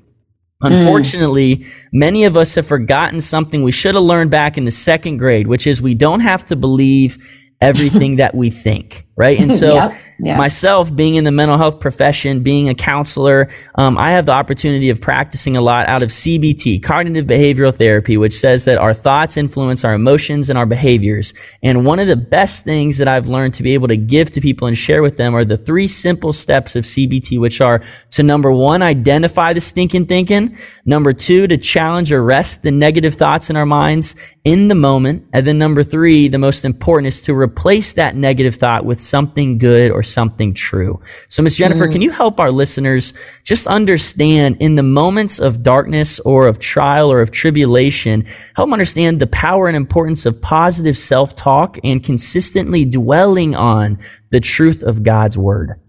Unfortunately, 0.61 1.57
mm. 1.57 1.85
many 1.93 2.25
of 2.25 2.35
us 2.35 2.55
have 2.55 2.65
forgotten 2.65 3.21
something 3.21 3.63
we 3.63 3.71
should 3.71 3.95
have 3.95 4.03
learned 4.03 4.31
back 4.31 4.57
in 4.57 4.65
the 4.65 4.71
second 4.71 5.17
grade, 5.17 5.47
which 5.47 5.67
is 5.67 5.81
we 5.81 5.93
don't 5.93 6.21
have 6.21 6.45
to 6.47 6.55
believe 6.55 7.17
everything 7.61 8.15
that 8.17 8.35
we 8.35 8.49
think. 8.49 9.06
Right? 9.17 9.39
And 9.41 9.53
so, 9.61 9.73
yep, 9.73 9.93
yep. 10.19 10.37
myself 10.37 10.95
being 10.95 11.15
in 11.15 11.23
the 11.23 11.31
mental 11.31 11.57
health 11.57 11.79
profession, 11.79 12.43
being 12.43 12.69
a 12.69 12.75
counselor, 12.75 13.49
um, 13.75 13.97
I 13.97 14.11
have 14.11 14.25
the 14.25 14.31
opportunity 14.31 14.89
of 14.89 15.01
practicing 15.01 15.57
a 15.57 15.61
lot 15.61 15.87
out 15.87 16.03
of 16.03 16.09
CBT, 16.09 16.81
cognitive 16.81 17.25
behavioral 17.25 17.75
therapy, 17.75 18.15
which 18.15 18.33
says 18.33 18.65
that 18.65 18.77
our 18.77 18.93
thoughts 18.93 19.35
influence 19.35 19.83
our 19.83 19.93
emotions 19.93 20.49
and 20.49 20.57
our 20.57 20.65
behaviors. 20.65 21.33
And 21.63 21.85
one 21.85 21.99
of 21.99 22.07
the 22.07 22.15
best 22.15 22.63
things 22.63 22.99
that 22.99 23.07
I've 23.07 23.27
learned 23.27 23.55
to 23.55 23.63
be 23.63 23.73
able 23.73 23.87
to 23.89 23.97
give 23.97 24.31
to 24.31 24.41
people 24.41 24.67
and 24.67 24.77
share 24.77 25.01
with 25.01 25.17
them 25.17 25.35
are 25.35 25.43
the 25.43 25.57
three 25.57 25.87
simple 25.87 26.31
steps 26.31 26.75
of 26.75 26.85
CBT, 26.85 27.39
which 27.39 27.59
are 27.59 27.81
to 28.11 28.23
number 28.23 28.51
one, 28.51 28.81
identify 28.81 29.53
the 29.53 29.61
stinking 29.61 30.05
thinking. 30.05 30.55
Number 30.85 31.11
two, 31.11 31.47
to 31.47 31.57
challenge 31.57 32.11
or 32.11 32.23
rest 32.23 32.61
the 32.61 32.71
negative 32.71 33.15
thoughts 33.15 33.49
in 33.49 33.55
our 33.55 33.65
minds 33.65 34.15
in 34.43 34.69
the 34.69 34.75
moment. 34.75 35.27
And 35.33 35.45
then 35.45 35.57
number 35.57 35.83
three, 35.83 36.29
the 36.29 36.37
most 36.37 36.63
important 36.63 37.07
is 37.07 37.21
to 37.23 37.35
replace 37.35 37.93
that 37.93 38.15
negative 38.15 38.55
thought 38.55 38.85
with 38.85 39.01
something 39.07 39.57
good 39.57 39.91
or 39.91 40.03
something 40.03 40.53
true. 40.53 41.01
So, 41.29 41.41
Miss 41.41 41.55
Jennifer, 41.55 41.87
mm. 41.87 41.91
can 41.91 42.01
you 42.01 42.11
help 42.11 42.39
our 42.39 42.51
listeners 42.51 43.13
just 43.43 43.67
understand 43.67 44.57
in 44.59 44.75
the 44.75 44.83
moments 44.83 45.39
of 45.39 45.63
darkness 45.63 46.19
or 46.21 46.47
of 46.47 46.59
trial 46.59 47.11
or 47.11 47.21
of 47.21 47.31
tribulation, 47.31 48.25
help 48.55 48.67
them 48.67 48.73
understand 48.73 49.19
the 49.19 49.27
power 49.27 49.67
and 49.67 49.77
importance 49.77 50.25
of 50.25 50.41
positive 50.41 50.97
self-talk 50.97 51.77
and 51.83 52.03
consistently 52.03 52.85
dwelling 52.85 53.55
on 53.55 53.97
the 54.31 54.39
truth 54.39 54.83
of 54.83 55.03
God's 55.03 55.37
word? 55.37 55.79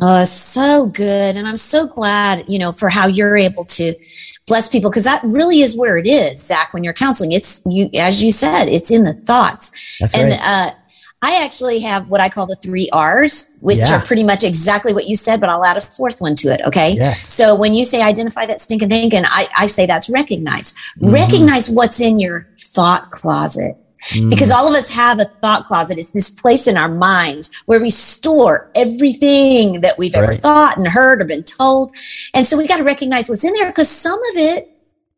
Oh, 0.00 0.24
so 0.24 0.86
good. 0.86 1.36
And 1.36 1.48
I'm 1.48 1.56
so 1.56 1.86
glad, 1.86 2.44
you 2.46 2.58
know, 2.58 2.72
for 2.72 2.88
how 2.88 3.08
you're 3.08 3.36
able 3.36 3.64
to 3.64 3.94
bless 4.46 4.68
people 4.68 4.90
because 4.90 5.04
that 5.04 5.22
really 5.24 5.60
is 5.60 5.76
where 5.76 5.96
it 5.96 6.06
is, 6.06 6.42
Zach, 6.44 6.72
when 6.72 6.84
you're 6.84 6.94
counseling. 6.94 7.32
It's 7.32 7.62
you, 7.66 7.90
as 7.98 8.22
you 8.22 8.30
said, 8.30 8.66
it's 8.66 8.90
in 8.90 9.02
the 9.02 9.12
thoughts. 9.12 9.98
That's 10.00 10.16
and, 10.16 10.30
right. 10.30 10.40
uh, 10.42 10.70
I 11.20 11.42
actually 11.44 11.80
have 11.80 12.08
what 12.08 12.20
I 12.20 12.28
call 12.28 12.46
the 12.46 12.54
three 12.54 12.88
R's, 12.92 13.56
which 13.60 13.78
yeah. 13.78 13.96
are 13.96 14.04
pretty 14.04 14.22
much 14.22 14.44
exactly 14.44 14.94
what 14.94 15.08
you 15.08 15.16
said, 15.16 15.40
but 15.40 15.48
I'll 15.48 15.64
add 15.64 15.76
a 15.76 15.80
fourth 15.80 16.20
one 16.20 16.36
to 16.36 16.52
it. 16.52 16.60
Okay. 16.64 16.92
Yes. 16.92 17.32
So 17.32 17.56
when 17.56 17.74
you 17.74 17.84
say 17.84 18.02
identify 18.02 18.46
that 18.46 18.60
stinking 18.60 18.88
thinking, 18.88 19.24
I, 19.26 19.48
I 19.56 19.66
say 19.66 19.84
that's 19.84 20.08
recognize. 20.08 20.74
Mm-hmm. 21.00 21.10
Recognize 21.10 21.70
what's 21.70 22.00
in 22.00 22.20
your 22.20 22.46
thought 22.58 23.10
closet. 23.10 23.76
Mm. 24.12 24.30
Because 24.30 24.52
all 24.52 24.68
of 24.68 24.74
us 24.74 24.88
have 24.90 25.18
a 25.18 25.24
thought 25.24 25.64
closet. 25.64 25.98
It's 25.98 26.12
this 26.12 26.30
place 26.30 26.68
in 26.68 26.76
our 26.76 26.88
minds 26.88 27.52
where 27.66 27.80
we 27.80 27.90
store 27.90 28.70
everything 28.76 29.80
that 29.80 29.98
we've 29.98 30.14
right. 30.14 30.22
ever 30.22 30.32
thought 30.32 30.76
and 30.76 30.86
heard 30.86 31.20
or 31.20 31.24
been 31.24 31.42
told. 31.42 31.90
And 32.32 32.46
so 32.46 32.56
we 32.56 32.68
got 32.68 32.76
to 32.76 32.84
recognize 32.84 33.28
what's 33.28 33.44
in 33.44 33.54
there 33.54 33.66
because 33.66 33.90
some 33.90 34.20
of 34.30 34.36
it 34.36 34.70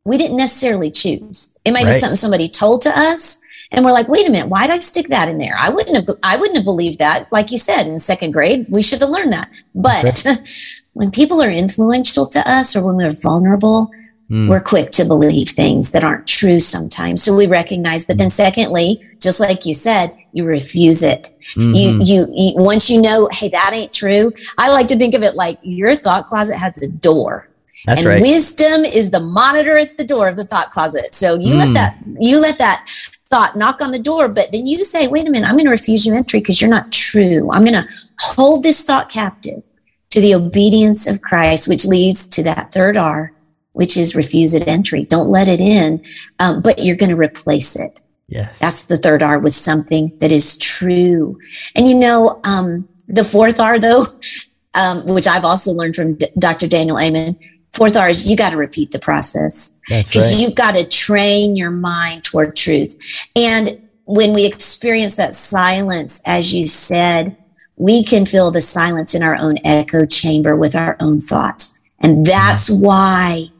we 0.04 0.16
didn't 0.16 0.38
necessarily 0.38 0.90
choose. 0.90 1.56
It 1.64 1.72
might 1.72 1.84
right. 1.84 1.92
be 1.92 1.98
something 1.98 2.16
somebody 2.16 2.48
told 2.48 2.82
to 2.82 2.98
us 2.98 3.40
and 3.70 3.85
we're 3.85 3.92
like 3.92 4.09
wait 4.09 4.26
a 4.26 4.30
minute 4.30 4.48
why 4.48 4.66
did 4.66 4.74
i 4.74 4.78
stick 4.78 5.09
that 5.09 5.28
in 5.28 5.38
there 5.38 5.54
i 5.59 5.68
wouldn't 5.68 5.96
have 5.96 6.16
i 6.22 6.37
wouldn't 6.37 6.56
have 6.56 6.64
believed 6.64 6.98
that 6.98 7.30
like 7.33 7.50
you 7.50 7.59
said 7.59 7.87
in 7.87 7.98
second 7.98 8.33
grade 8.33 8.66
we 8.68 8.83
should 8.83 9.00
have 9.00 9.11
learned 9.11 9.33
that 9.33 9.50
but 9.74 10.26
when 10.92 11.11
people 11.11 11.42
are 11.42 11.50
influential 11.50 12.26
to 12.26 12.40
us 12.48 12.76
or 12.76 12.85
when 12.85 12.96
we're 12.96 13.11
vulnerable 13.11 13.90
mm. 14.30 14.48
we're 14.48 14.61
quick 14.61 14.90
to 14.90 15.04
believe 15.04 15.48
things 15.48 15.92
that 15.92 16.04
aren't 16.04 16.26
true 16.26 16.59
sometimes 16.59 17.22
so 17.22 17.37
we 17.37 17.46
recognize 17.46 18.04
but 18.04 18.18
then 18.18 18.30
secondly 18.30 19.04
just 19.20 19.40
like 19.40 19.64
you 19.66 19.74
said 19.74 20.16
you 20.33 20.44
refuse 20.44 21.02
it 21.02 21.35
mm-hmm. 21.54 21.74
you, 21.74 22.00
you 22.04 22.26
you 22.35 22.52
once 22.56 22.90
you 22.90 23.00
know 23.00 23.28
hey 23.33 23.48
that 23.48 23.70
ain't 23.72 23.92
true 23.92 24.33
i 24.59 24.70
like 24.70 24.88
to 24.88 24.96
think 24.96 25.14
of 25.14 25.22
it 25.22 25.35
like 25.35 25.59
your 25.62 25.94
thought 25.94 26.28
closet 26.28 26.56
has 26.56 26.76
a 26.83 26.88
door 26.88 27.50
that's 27.87 28.02
and 28.02 28.11
right. 28.11 28.20
wisdom 28.20 28.85
is 28.85 29.11
the 29.11 29.20
monitor 29.20 29.78
at 29.78 29.96
the 29.96 30.04
door 30.04 30.28
of 30.28 30.37
the 30.37 30.44
thought 30.44 30.70
closet. 30.70 31.14
So 31.14 31.37
you 31.37 31.54
mm. 31.54 31.59
let 31.59 31.74
that 31.74 31.96
you 32.18 32.38
let 32.38 32.59
that 32.59 32.87
thought 33.30 33.56
knock 33.56 33.80
on 33.80 33.92
the 33.92 33.98
door, 33.98 34.28
but 34.28 34.50
then 34.52 34.66
you 34.66 34.82
say, 34.84 35.06
wait 35.06 35.26
a 35.26 35.30
minute, 35.30 35.48
I'm 35.48 35.54
going 35.54 35.64
to 35.64 35.70
refuse 35.70 36.04
you 36.04 36.14
entry 36.14 36.40
because 36.40 36.60
you're 36.60 36.70
not 36.70 36.90
true. 36.90 37.48
I'm 37.52 37.64
going 37.64 37.80
to 37.80 37.88
hold 38.18 38.64
this 38.64 38.82
thought 38.82 39.08
captive 39.08 39.70
to 40.10 40.20
the 40.20 40.34
obedience 40.34 41.06
of 41.06 41.22
Christ, 41.22 41.68
which 41.68 41.86
leads 41.86 42.26
to 42.28 42.42
that 42.42 42.72
third 42.72 42.96
R, 42.96 43.32
which 43.72 43.96
is 43.96 44.16
refuse 44.16 44.54
it 44.54 44.66
entry. 44.66 45.04
Don't 45.04 45.28
let 45.28 45.48
it 45.48 45.60
in, 45.60 46.04
um, 46.40 46.60
but 46.60 46.80
you're 46.80 46.96
going 46.96 47.10
to 47.10 47.16
replace 47.16 47.76
it. 47.76 48.00
Yes. 48.26 48.58
That's 48.58 48.84
the 48.84 48.96
third 48.96 49.22
R 49.22 49.38
with 49.38 49.54
something 49.54 50.16
that 50.18 50.32
is 50.32 50.58
true. 50.58 51.38
And 51.74 51.88
you 51.88 51.94
know, 51.94 52.40
um, 52.44 52.88
the 53.06 53.24
fourth 53.24 53.60
R 53.60 53.78
though, 53.78 54.06
um, 54.74 55.06
which 55.06 55.26
I've 55.26 55.44
also 55.44 55.72
learned 55.72 55.96
from 55.96 56.14
D- 56.14 56.28
Dr. 56.38 56.66
Daniel 56.66 56.98
Amen, 56.98 57.38
fourth 57.72 57.96
R 57.96 58.09
is 58.09 58.28
you 58.28 58.37
got 58.37 58.50
to 58.50 58.56
repeat 58.56 58.90
the 58.90 58.98
process 58.98 59.78
because 59.88 60.33
right. 60.33 60.40
you've 60.40 60.54
got 60.54 60.72
to 60.72 60.85
train 60.85 61.56
your 61.56 61.70
mind 61.70 62.24
toward 62.24 62.56
truth. 62.56 62.96
And 63.37 63.88
when 64.04 64.33
we 64.33 64.44
experience 64.44 65.16
that 65.16 65.35
silence, 65.35 66.20
as 66.26 66.52
you 66.54 66.66
said, 66.66 67.37
we 67.76 68.04
can 68.04 68.26
feel 68.26 68.50
the 68.50 68.61
silence 68.61 69.14
in 69.14 69.22
our 69.22 69.37
own 69.37 69.56
echo 69.64 70.04
chamber 70.04 70.56
with 70.56 70.76
our 70.76 70.96
own 71.00 71.20
thoughts. 71.20 71.78
And 72.00 72.26
that's 72.26 72.70
mm-hmm. 72.70 72.85
why 72.85 73.50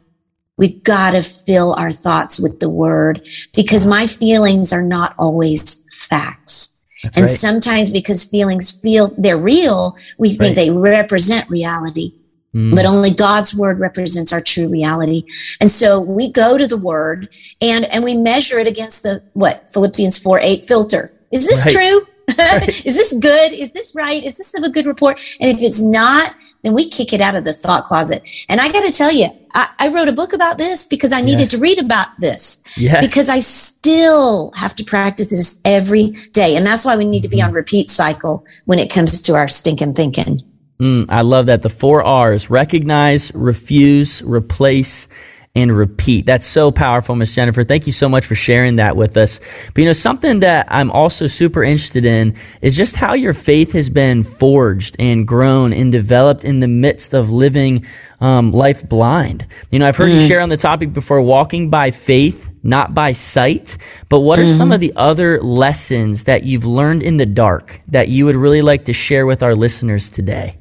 we 0.57 0.79
got 0.81 1.11
to 1.11 1.21
fill 1.21 1.73
our 1.73 1.91
thoughts 1.91 2.39
with 2.39 2.59
the 2.59 2.69
word 2.69 3.27
because 3.55 3.87
my 3.87 4.05
feelings 4.05 4.71
are 4.71 4.83
not 4.83 5.15
always 5.17 5.85
facts. 5.91 6.79
That's 7.01 7.17
and 7.17 7.23
right. 7.23 7.29
sometimes 7.29 7.89
because 7.89 8.23
feelings 8.23 8.69
feel 8.69 9.09
they're 9.17 9.37
real, 9.37 9.95
we 10.19 10.29
think 10.29 10.55
right. 10.55 10.55
they 10.55 10.69
represent 10.69 11.49
reality. 11.49 12.13
Mm. 12.53 12.75
But 12.75 12.85
only 12.85 13.11
God's 13.11 13.55
word 13.55 13.79
represents 13.79 14.33
our 14.33 14.41
true 14.41 14.67
reality. 14.67 15.23
And 15.61 15.71
so 15.71 15.99
we 15.99 16.31
go 16.31 16.57
to 16.57 16.67
the 16.67 16.77
word 16.77 17.29
and, 17.61 17.85
and 17.85 18.03
we 18.03 18.15
measure 18.15 18.59
it 18.59 18.67
against 18.67 19.03
the, 19.03 19.23
what, 19.33 19.69
Philippians 19.69 20.19
4 20.19 20.39
8 20.39 20.65
filter. 20.65 21.13
Is 21.31 21.47
this 21.47 21.65
right. 21.65 21.73
true? 21.73 22.07
Right. 22.37 22.85
Is 22.85 22.95
this 22.95 23.13
good? 23.13 23.53
Is 23.53 23.71
this 23.73 23.95
right? 23.95 24.23
Is 24.23 24.37
this 24.37 24.53
of 24.53 24.63
a 24.63 24.69
good 24.69 24.85
report? 24.85 25.19
And 25.39 25.49
if 25.49 25.61
it's 25.61 25.81
not, 25.81 26.35
then 26.63 26.73
we 26.73 26.89
kick 26.89 27.13
it 27.13 27.21
out 27.21 27.35
of 27.35 27.43
the 27.43 27.53
thought 27.53 27.85
closet. 27.85 28.23
And 28.47 28.61
I 28.61 28.71
got 28.71 28.85
to 28.85 28.91
tell 28.91 29.11
you, 29.11 29.27
I, 29.53 29.69
I, 29.79 29.87
wrote 29.89 30.07
a 30.07 30.13
book 30.13 30.31
about 30.31 30.57
this 30.57 30.85
because 30.85 31.11
I 31.11 31.21
needed 31.21 31.41
yes. 31.41 31.51
to 31.51 31.57
read 31.57 31.79
about 31.79 32.07
this. 32.19 32.63
Yes. 32.77 33.05
Because 33.05 33.29
I 33.29 33.39
still 33.39 34.51
have 34.55 34.75
to 34.75 34.83
practice 34.85 35.29
this 35.29 35.59
every 35.65 36.11
day. 36.31 36.55
And 36.55 36.65
that's 36.65 36.85
why 36.85 36.95
we 36.95 37.05
need 37.05 37.23
to 37.23 37.29
be 37.29 37.41
on 37.41 37.51
repeat 37.51 37.91
cycle 37.91 38.45
when 38.65 38.79
it 38.79 38.89
comes 38.89 39.21
to 39.23 39.35
our 39.35 39.47
stinking 39.47 39.95
thinking. 39.95 40.41
Mm, 40.81 41.11
I 41.11 41.21
love 41.21 41.45
that. 41.45 41.61
The 41.61 41.69
four 41.69 42.03
R's 42.03 42.49
recognize, 42.49 43.31
refuse, 43.35 44.23
replace, 44.23 45.07
and 45.53 45.71
repeat. 45.71 46.25
That's 46.25 46.45
so 46.45 46.71
powerful, 46.71 47.13
Miss 47.15 47.35
Jennifer. 47.35 47.63
Thank 47.63 47.85
you 47.85 47.91
so 47.91 48.09
much 48.09 48.25
for 48.25 48.33
sharing 48.33 48.77
that 48.77 48.95
with 48.95 49.15
us. 49.15 49.39
But 49.67 49.77
you 49.77 49.85
know, 49.85 49.93
something 49.93 50.39
that 50.39 50.65
I'm 50.69 50.89
also 50.89 51.27
super 51.27 51.63
interested 51.63 52.03
in 52.03 52.35
is 52.61 52.75
just 52.75 52.95
how 52.95 53.13
your 53.13 53.33
faith 53.33 53.73
has 53.73 53.89
been 53.89 54.23
forged 54.23 54.95
and 54.97 55.27
grown 55.27 55.71
and 55.71 55.91
developed 55.91 56.45
in 56.45 56.61
the 56.61 56.67
midst 56.67 57.13
of 57.13 57.29
living 57.29 57.85
um, 58.19 58.51
life 58.51 58.87
blind. 58.87 59.45
You 59.69 59.79
know, 59.79 59.87
I've 59.87 59.97
heard 59.97 60.09
mm-hmm. 60.09 60.21
you 60.21 60.27
share 60.27 60.41
on 60.41 60.49
the 60.49 60.57
topic 60.57 60.93
before 60.93 61.21
walking 61.21 61.69
by 61.69 61.91
faith, 61.91 62.49
not 62.63 62.95
by 62.95 63.11
sight. 63.11 63.77
But 64.09 64.21
what 64.21 64.39
are 64.39 64.43
mm-hmm. 64.43 64.57
some 64.57 64.71
of 64.71 64.79
the 64.79 64.93
other 64.95 65.39
lessons 65.41 66.23
that 66.23 66.43
you've 66.43 66.65
learned 66.65 67.03
in 67.03 67.17
the 67.17 67.25
dark 67.27 67.81
that 67.89 68.07
you 68.07 68.25
would 68.25 68.35
really 68.35 68.61
like 68.63 68.85
to 68.85 68.93
share 68.93 69.27
with 69.27 69.43
our 69.43 69.53
listeners 69.53 70.09
today? 70.09 70.60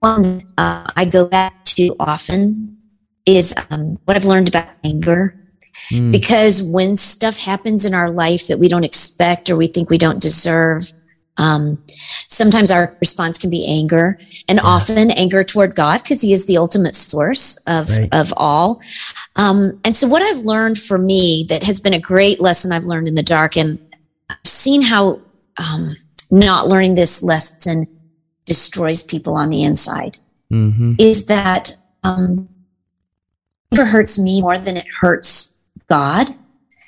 One 0.00 0.42
uh, 0.56 0.86
I 0.96 1.04
go 1.04 1.26
back 1.26 1.64
to 1.64 1.94
often 1.98 2.76
is 3.26 3.54
um, 3.70 3.98
what 4.04 4.16
I've 4.16 4.24
learned 4.24 4.48
about 4.48 4.68
anger. 4.84 5.34
Mm. 5.92 6.10
Because 6.10 6.62
when 6.62 6.96
stuff 6.96 7.38
happens 7.38 7.86
in 7.86 7.94
our 7.94 8.10
life 8.10 8.48
that 8.48 8.58
we 8.58 8.68
don't 8.68 8.84
expect 8.84 9.50
or 9.50 9.56
we 9.56 9.68
think 9.68 9.90
we 9.90 9.98
don't 9.98 10.20
deserve, 10.20 10.92
um, 11.36 11.80
sometimes 12.26 12.72
our 12.72 12.96
response 13.00 13.38
can 13.38 13.48
be 13.48 13.64
anger 13.66 14.18
and 14.48 14.56
yeah. 14.56 14.64
often 14.64 15.10
anger 15.12 15.44
toward 15.44 15.76
God 15.76 16.02
because 16.02 16.20
he 16.20 16.32
is 16.32 16.46
the 16.46 16.58
ultimate 16.58 16.96
source 16.96 17.56
of, 17.66 17.90
right. 17.90 18.08
of 18.12 18.34
all. 18.36 18.80
Um, 19.36 19.80
and 19.84 19.96
so 19.96 20.08
what 20.08 20.22
I've 20.22 20.44
learned 20.44 20.78
for 20.78 20.98
me 20.98 21.46
that 21.48 21.62
has 21.62 21.78
been 21.78 21.94
a 21.94 22.00
great 22.00 22.40
lesson 22.40 22.72
I've 22.72 22.86
learned 22.86 23.06
in 23.06 23.14
the 23.14 23.22
dark 23.22 23.56
and 23.56 23.78
I've 24.30 24.38
seen 24.44 24.82
how, 24.82 25.20
um, 25.58 25.94
not 26.30 26.66
learning 26.66 26.96
this 26.96 27.22
lesson 27.22 27.86
destroys 28.48 29.02
people 29.02 29.36
on 29.36 29.50
the 29.50 29.62
inside 29.62 30.18
mm-hmm. 30.50 30.94
is 30.98 31.26
that 31.26 31.76
um, 32.02 32.48
anger 33.70 33.84
hurts 33.84 34.18
me 34.18 34.40
more 34.40 34.58
than 34.58 34.76
it 34.76 34.86
hurts 35.00 35.60
God. 35.88 36.30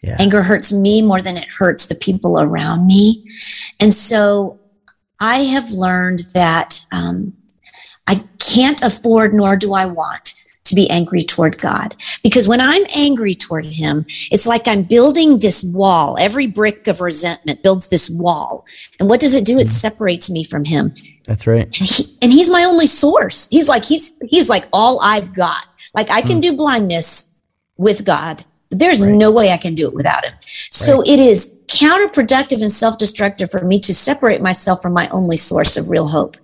Yeah. 0.03 0.17
Anger 0.19 0.43
hurts 0.43 0.73
me 0.73 1.03
more 1.03 1.21
than 1.21 1.37
it 1.37 1.47
hurts 1.49 1.87
the 1.87 1.95
people 1.95 2.41
around 2.41 2.87
me. 2.87 3.29
And 3.79 3.93
so 3.93 4.59
I 5.21 5.39
have 5.41 5.71
learned 5.71 6.21
that 6.33 6.81
um, 6.93 7.35
I 8.07 8.25
can't 8.39 8.83
afford, 8.83 9.35
nor 9.35 9.57
do 9.57 9.75
I 9.75 9.85
want 9.85 10.40
to 10.71 10.75
be 10.75 10.89
angry 10.91 11.21
toward 11.21 11.61
God. 11.61 11.95
Because 12.23 12.49
when 12.49 12.61
I'm 12.61 12.83
angry 12.97 13.35
toward 13.35 13.67
Him, 13.67 14.07
it's 14.33 14.47
like 14.47 14.67
I'm 14.67 14.83
building 14.83 15.39
this 15.39 15.63
wall. 15.63 16.17
Every 16.19 16.47
brick 16.47 16.89
of 16.89 17.01
resentment 17.01 17.63
builds 17.63 17.89
this 17.89 18.09
wall. 18.09 18.65
And 18.99 19.09
what 19.09 19.21
does 19.21 19.35
it 19.37 19.45
do? 19.45 19.59
It 19.59 19.67
mm. 19.67 19.67
separates 19.67 20.31
me 20.31 20.45
from 20.45 20.65
Him. 20.65 20.95
That's 21.27 21.47
right. 21.47 21.67
And, 21.67 21.89
he, 21.89 22.05
and 22.23 22.33
He's 22.33 22.51
my 22.51 22.65
only 22.65 22.87
source. 22.87 23.49
He's 23.51 23.69
like, 23.69 23.85
He's, 23.85 24.13
He's 24.27 24.49
like 24.49 24.67
all 24.73 25.01
I've 25.03 25.35
got. 25.35 25.65
Like 25.95 26.11
I 26.11 26.23
can 26.23 26.39
mm. 26.39 26.43
do 26.43 26.57
blindness 26.57 27.39
with 27.77 28.05
God. 28.05 28.45
There's 28.71 29.01
right. 29.01 29.13
no 29.13 29.33
way 29.33 29.51
I 29.51 29.57
can 29.57 29.75
do 29.75 29.89
it 29.89 29.95
without 29.95 30.25
him. 30.25 30.35
So 30.45 30.99
right. 30.99 31.09
it 31.09 31.19
is 31.19 31.61
counterproductive 31.67 32.61
and 32.61 32.71
self-destructive 32.71 33.51
for 33.51 33.65
me 33.65 33.81
to 33.81 33.95
separate 33.95 34.41
myself 34.41 34.83
from 34.83 34.93
my 34.93 35.09
only 35.09 35.37
source 35.37 35.77
of 35.77 35.91
real 35.91 36.09
hope 36.09 36.37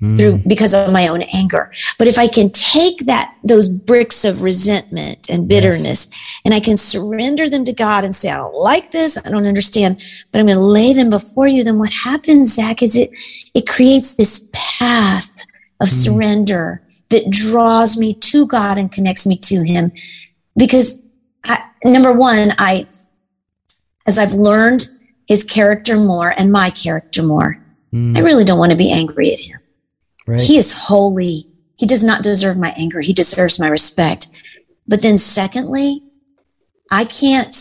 mm. 0.00 0.16
through 0.16 0.40
because 0.46 0.74
of 0.74 0.92
my 0.92 1.08
own 1.08 1.22
anger. 1.34 1.70
But 1.98 2.08
if 2.08 2.18
I 2.18 2.28
can 2.28 2.50
take 2.50 3.06
that 3.06 3.34
those 3.44 3.68
bricks 3.68 4.24
of 4.24 4.42
resentment 4.42 5.28
and 5.30 5.48
bitterness 5.48 6.08
yes. 6.10 6.40
and 6.44 6.54
I 6.54 6.60
can 6.60 6.76
surrender 6.76 7.48
them 7.48 7.64
to 7.64 7.72
God 7.72 8.04
and 8.04 8.14
say, 8.14 8.30
I 8.30 8.38
don't 8.38 8.54
like 8.54 8.92
this, 8.92 9.18
I 9.24 9.30
don't 9.30 9.46
understand, 9.46 10.02
but 10.32 10.38
I'm 10.38 10.46
going 10.46 10.58
to 10.58 10.62
lay 10.62 10.92
them 10.92 11.10
before 11.10 11.46
you, 11.46 11.64
then 11.64 11.78
what 11.78 11.92
happens, 11.92 12.54
Zach, 12.54 12.82
is 12.82 12.96
it 12.96 13.10
it 13.54 13.68
creates 13.68 14.14
this 14.14 14.50
path 14.52 15.44
of 15.80 15.88
mm. 15.88 16.04
surrender 16.04 16.82
that 17.10 17.30
draws 17.30 17.98
me 17.98 18.14
to 18.14 18.46
God 18.46 18.78
and 18.78 18.90
connects 18.90 19.26
me 19.26 19.36
to 19.38 19.62
Him. 19.62 19.92
Because 20.56 21.05
I, 21.48 21.70
number 21.84 22.12
one, 22.12 22.52
I 22.58 22.86
as 24.06 24.18
I've 24.18 24.32
learned 24.32 24.86
his 25.26 25.44
character 25.44 25.96
more 25.96 26.32
and 26.36 26.52
my 26.52 26.70
character 26.70 27.22
more, 27.22 27.56
mm. 27.92 28.16
I 28.16 28.20
really 28.20 28.44
don't 28.44 28.58
want 28.58 28.72
to 28.72 28.78
be 28.78 28.92
angry 28.92 29.32
at 29.32 29.40
him. 29.40 29.58
Right. 30.26 30.40
He 30.40 30.56
is 30.56 30.72
holy. 30.72 31.48
He 31.76 31.86
does 31.86 32.04
not 32.04 32.22
deserve 32.22 32.58
my 32.58 32.74
anger. 32.76 33.00
He 33.00 33.12
deserves 33.12 33.60
my 33.60 33.68
respect. 33.68 34.28
But 34.88 35.02
then, 35.02 35.18
secondly, 35.18 36.02
I 36.90 37.04
can't, 37.04 37.56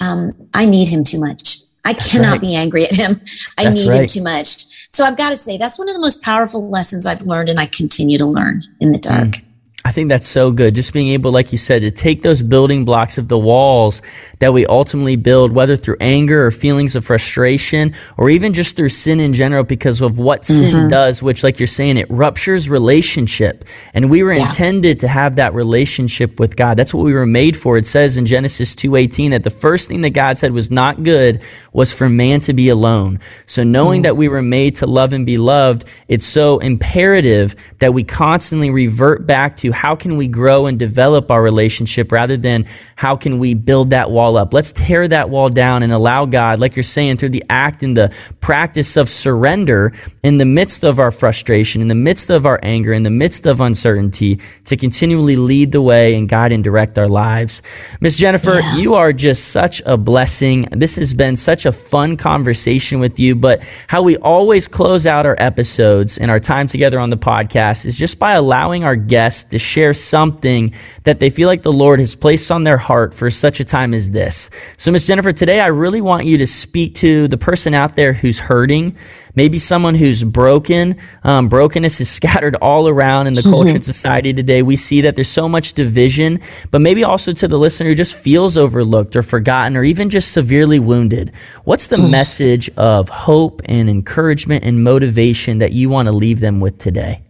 um, 0.00 0.48
I 0.54 0.64
need 0.66 0.88
him 0.88 1.04
too 1.04 1.20
much. 1.20 1.58
I 1.84 1.92
that's 1.92 2.12
cannot 2.12 2.32
right. 2.32 2.40
be 2.40 2.54
angry 2.54 2.84
at 2.84 2.94
him. 2.94 3.16
I 3.58 3.64
that's 3.64 3.76
need 3.76 3.88
right. 3.88 4.00
him 4.02 4.06
too 4.06 4.22
much. 4.22 4.88
So 4.90 5.04
I've 5.04 5.16
got 5.16 5.30
to 5.30 5.36
say, 5.36 5.58
that's 5.58 5.78
one 5.78 5.88
of 5.88 5.94
the 5.94 6.00
most 6.00 6.22
powerful 6.22 6.68
lessons 6.68 7.06
I've 7.06 7.22
learned 7.22 7.48
and 7.48 7.58
I 7.58 7.66
continue 7.66 8.18
to 8.18 8.26
learn 8.26 8.62
in 8.80 8.92
the 8.92 8.98
dark. 8.98 9.28
Mm. 9.28 9.44
I 9.84 9.90
think 9.90 10.08
that's 10.08 10.28
so 10.28 10.52
good. 10.52 10.76
Just 10.76 10.92
being 10.92 11.08
able, 11.08 11.32
like 11.32 11.50
you 11.50 11.58
said, 11.58 11.82
to 11.82 11.90
take 11.90 12.22
those 12.22 12.40
building 12.40 12.84
blocks 12.84 13.18
of 13.18 13.26
the 13.26 13.38
walls 13.38 14.00
that 14.38 14.52
we 14.52 14.64
ultimately 14.64 15.16
build, 15.16 15.52
whether 15.52 15.74
through 15.74 15.96
anger 16.00 16.46
or 16.46 16.52
feelings 16.52 16.94
of 16.94 17.04
frustration, 17.04 17.92
or 18.16 18.30
even 18.30 18.52
just 18.52 18.76
through 18.76 18.90
sin 18.90 19.18
in 19.18 19.32
general, 19.32 19.64
because 19.64 20.00
of 20.00 20.20
what 20.20 20.42
mm-hmm. 20.42 20.54
sin 20.54 20.88
does, 20.88 21.20
which, 21.20 21.42
like 21.42 21.58
you're 21.58 21.66
saying, 21.66 21.96
it 21.96 22.08
ruptures 22.10 22.70
relationship. 22.70 23.64
And 23.92 24.08
we 24.08 24.22
were 24.22 24.32
yeah. 24.32 24.44
intended 24.44 25.00
to 25.00 25.08
have 25.08 25.34
that 25.36 25.52
relationship 25.52 26.38
with 26.38 26.54
God. 26.54 26.76
That's 26.76 26.94
what 26.94 27.04
we 27.04 27.12
were 27.12 27.26
made 27.26 27.56
for. 27.56 27.76
It 27.76 27.86
says 27.86 28.16
in 28.16 28.24
Genesis 28.24 28.76
2.18 28.76 29.30
that 29.30 29.42
the 29.42 29.50
first 29.50 29.88
thing 29.88 30.02
that 30.02 30.10
God 30.10 30.38
said 30.38 30.52
was 30.52 30.70
not 30.70 31.02
good 31.02 31.42
was 31.72 31.92
for 31.92 32.08
man 32.08 32.38
to 32.40 32.52
be 32.52 32.68
alone. 32.68 33.18
So 33.46 33.64
knowing 33.64 34.00
mm 34.00 34.02
that 34.02 34.16
we 34.16 34.28
were 34.28 34.42
made 34.42 34.74
to 34.76 34.86
love 34.86 35.12
and 35.12 35.24
be 35.24 35.38
loved, 35.38 35.84
it's 36.08 36.26
so 36.26 36.58
imperative 36.58 37.54
that 37.78 37.94
we 37.94 38.02
constantly 38.02 38.70
revert 38.70 39.26
back 39.26 39.56
to 39.58 39.71
how 39.72 39.96
can 39.96 40.16
we 40.16 40.28
grow 40.28 40.66
and 40.66 40.78
develop 40.78 41.30
our 41.30 41.42
relationship 41.42 42.12
rather 42.12 42.36
than 42.36 42.66
how 42.96 43.16
can 43.16 43.38
we 43.38 43.54
build 43.54 43.90
that 43.90 44.10
wall 44.10 44.36
up. 44.36 44.54
Let's 44.54 44.72
tear 44.72 45.08
that 45.08 45.30
wall 45.30 45.48
down 45.48 45.82
and 45.82 45.92
allow 45.92 46.24
God, 46.26 46.60
like 46.60 46.76
you're 46.76 46.82
saying, 46.82 47.16
through 47.16 47.30
the 47.30 47.44
act 47.50 47.82
and 47.82 47.96
the 47.96 48.14
practice 48.40 48.96
of 48.96 49.08
surrender 49.08 49.92
in 50.22 50.38
the 50.38 50.44
midst 50.44 50.84
of 50.84 50.98
our 50.98 51.10
frustration, 51.10 51.82
in 51.82 51.88
the 51.88 51.94
midst 51.94 52.30
of 52.30 52.46
our 52.46 52.60
anger, 52.62 52.92
in 52.92 53.02
the 53.02 53.10
midst 53.10 53.46
of 53.46 53.60
uncertainty, 53.60 54.38
to 54.66 54.76
continually 54.76 55.36
lead 55.36 55.72
the 55.72 55.82
way 55.82 56.14
and 56.14 56.28
guide 56.28 56.52
and 56.52 56.62
direct 56.62 56.98
our 56.98 57.08
lives. 57.08 57.62
Miss 58.00 58.16
Jennifer, 58.16 58.60
yeah. 58.60 58.76
you 58.76 58.94
are 58.94 59.12
just 59.12 59.48
such 59.48 59.82
a 59.86 59.96
blessing. 59.96 60.62
This 60.72 60.96
has 60.96 61.14
been 61.14 61.36
such 61.36 61.66
a 61.66 61.72
fun 61.72 62.16
conversation 62.16 63.00
with 63.00 63.18
you, 63.18 63.34
but 63.34 63.62
how 63.88 64.02
we 64.02 64.16
always 64.18 64.68
close 64.68 65.06
out 65.06 65.26
our 65.26 65.36
episodes 65.38 66.18
and 66.18 66.30
our 66.30 66.40
time 66.40 66.66
together 66.68 66.98
on 66.98 67.10
the 67.10 67.16
podcast 67.16 67.86
is 67.86 67.96
just 67.96 68.18
by 68.18 68.32
allowing 68.32 68.84
our 68.84 68.96
guests 68.96 69.44
to 69.50 69.58
share 69.62 69.94
something 69.94 70.74
that 71.04 71.20
they 71.20 71.30
feel 71.30 71.48
like 71.48 71.62
the 71.62 71.72
Lord 71.72 72.00
has 72.00 72.14
placed 72.14 72.50
on 72.50 72.64
their 72.64 72.76
heart 72.76 73.14
for 73.14 73.30
such 73.30 73.60
a 73.60 73.64
time 73.64 73.94
as 73.94 74.10
this. 74.10 74.50
So, 74.76 74.90
Miss 74.90 75.06
Jennifer, 75.06 75.32
today 75.32 75.60
I 75.60 75.68
really 75.68 76.00
want 76.00 76.26
you 76.26 76.38
to 76.38 76.46
speak 76.46 76.94
to 76.96 77.28
the 77.28 77.38
person 77.38 77.74
out 77.74 77.96
there 77.96 78.12
who's 78.12 78.38
hurting, 78.38 78.96
maybe 79.34 79.58
someone 79.58 79.94
who's 79.94 80.24
broken. 80.24 80.96
Um, 81.24 81.48
brokenness 81.48 82.00
is 82.00 82.10
scattered 82.22 82.56
all 82.56 82.88
around 82.88 83.26
in 83.26 83.34
the 83.34 83.42
culture 83.54 83.74
and 83.74 83.84
society 83.84 84.32
today. 84.32 84.62
We 84.62 84.76
see 84.76 85.00
that 85.02 85.16
there's 85.16 85.30
so 85.30 85.48
much 85.48 85.74
division, 85.74 86.40
but 86.70 86.80
maybe 86.80 87.04
also 87.04 87.32
to 87.32 87.48
the 87.48 87.58
listener 87.58 87.88
who 87.88 87.94
just 87.94 88.14
feels 88.14 88.56
overlooked 88.56 89.16
or 89.16 89.22
forgotten 89.22 89.76
or 89.76 89.84
even 89.84 90.10
just 90.10 90.32
severely 90.32 90.78
wounded. 90.78 91.32
What's 91.64 91.86
the 91.86 91.98
message 92.10 92.70
of 92.76 93.08
hope 93.08 93.62
and 93.66 93.88
encouragement 93.88 94.64
and 94.64 94.84
motivation 94.84 95.58
that 95.58 95.72
you 95.72 95.88
want 95.88 96.06
to 96.06 96.12
leave 96.12 96.40
them 96.40 96.60
with 96.60 96.78
today? 96.78 97.22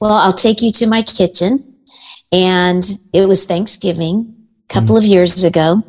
Well, 0.00 0.12
I'll 0.12 0.32
take 0.32 0.62
you 0.62 0.70
to 0.72 0.86
my 0.86 1.02
kitchen. 1.02 1.74
And 2.30 2.84
it 3.12 3.26
was 3.26 3.44
Thanksgiving 3.44 4.34
a 4.68 4.72
couple 4.72 4.94
mm. 4.94 4.98
of 4.98 5.04
years 5.04 5.44
ago. 5.44 5.82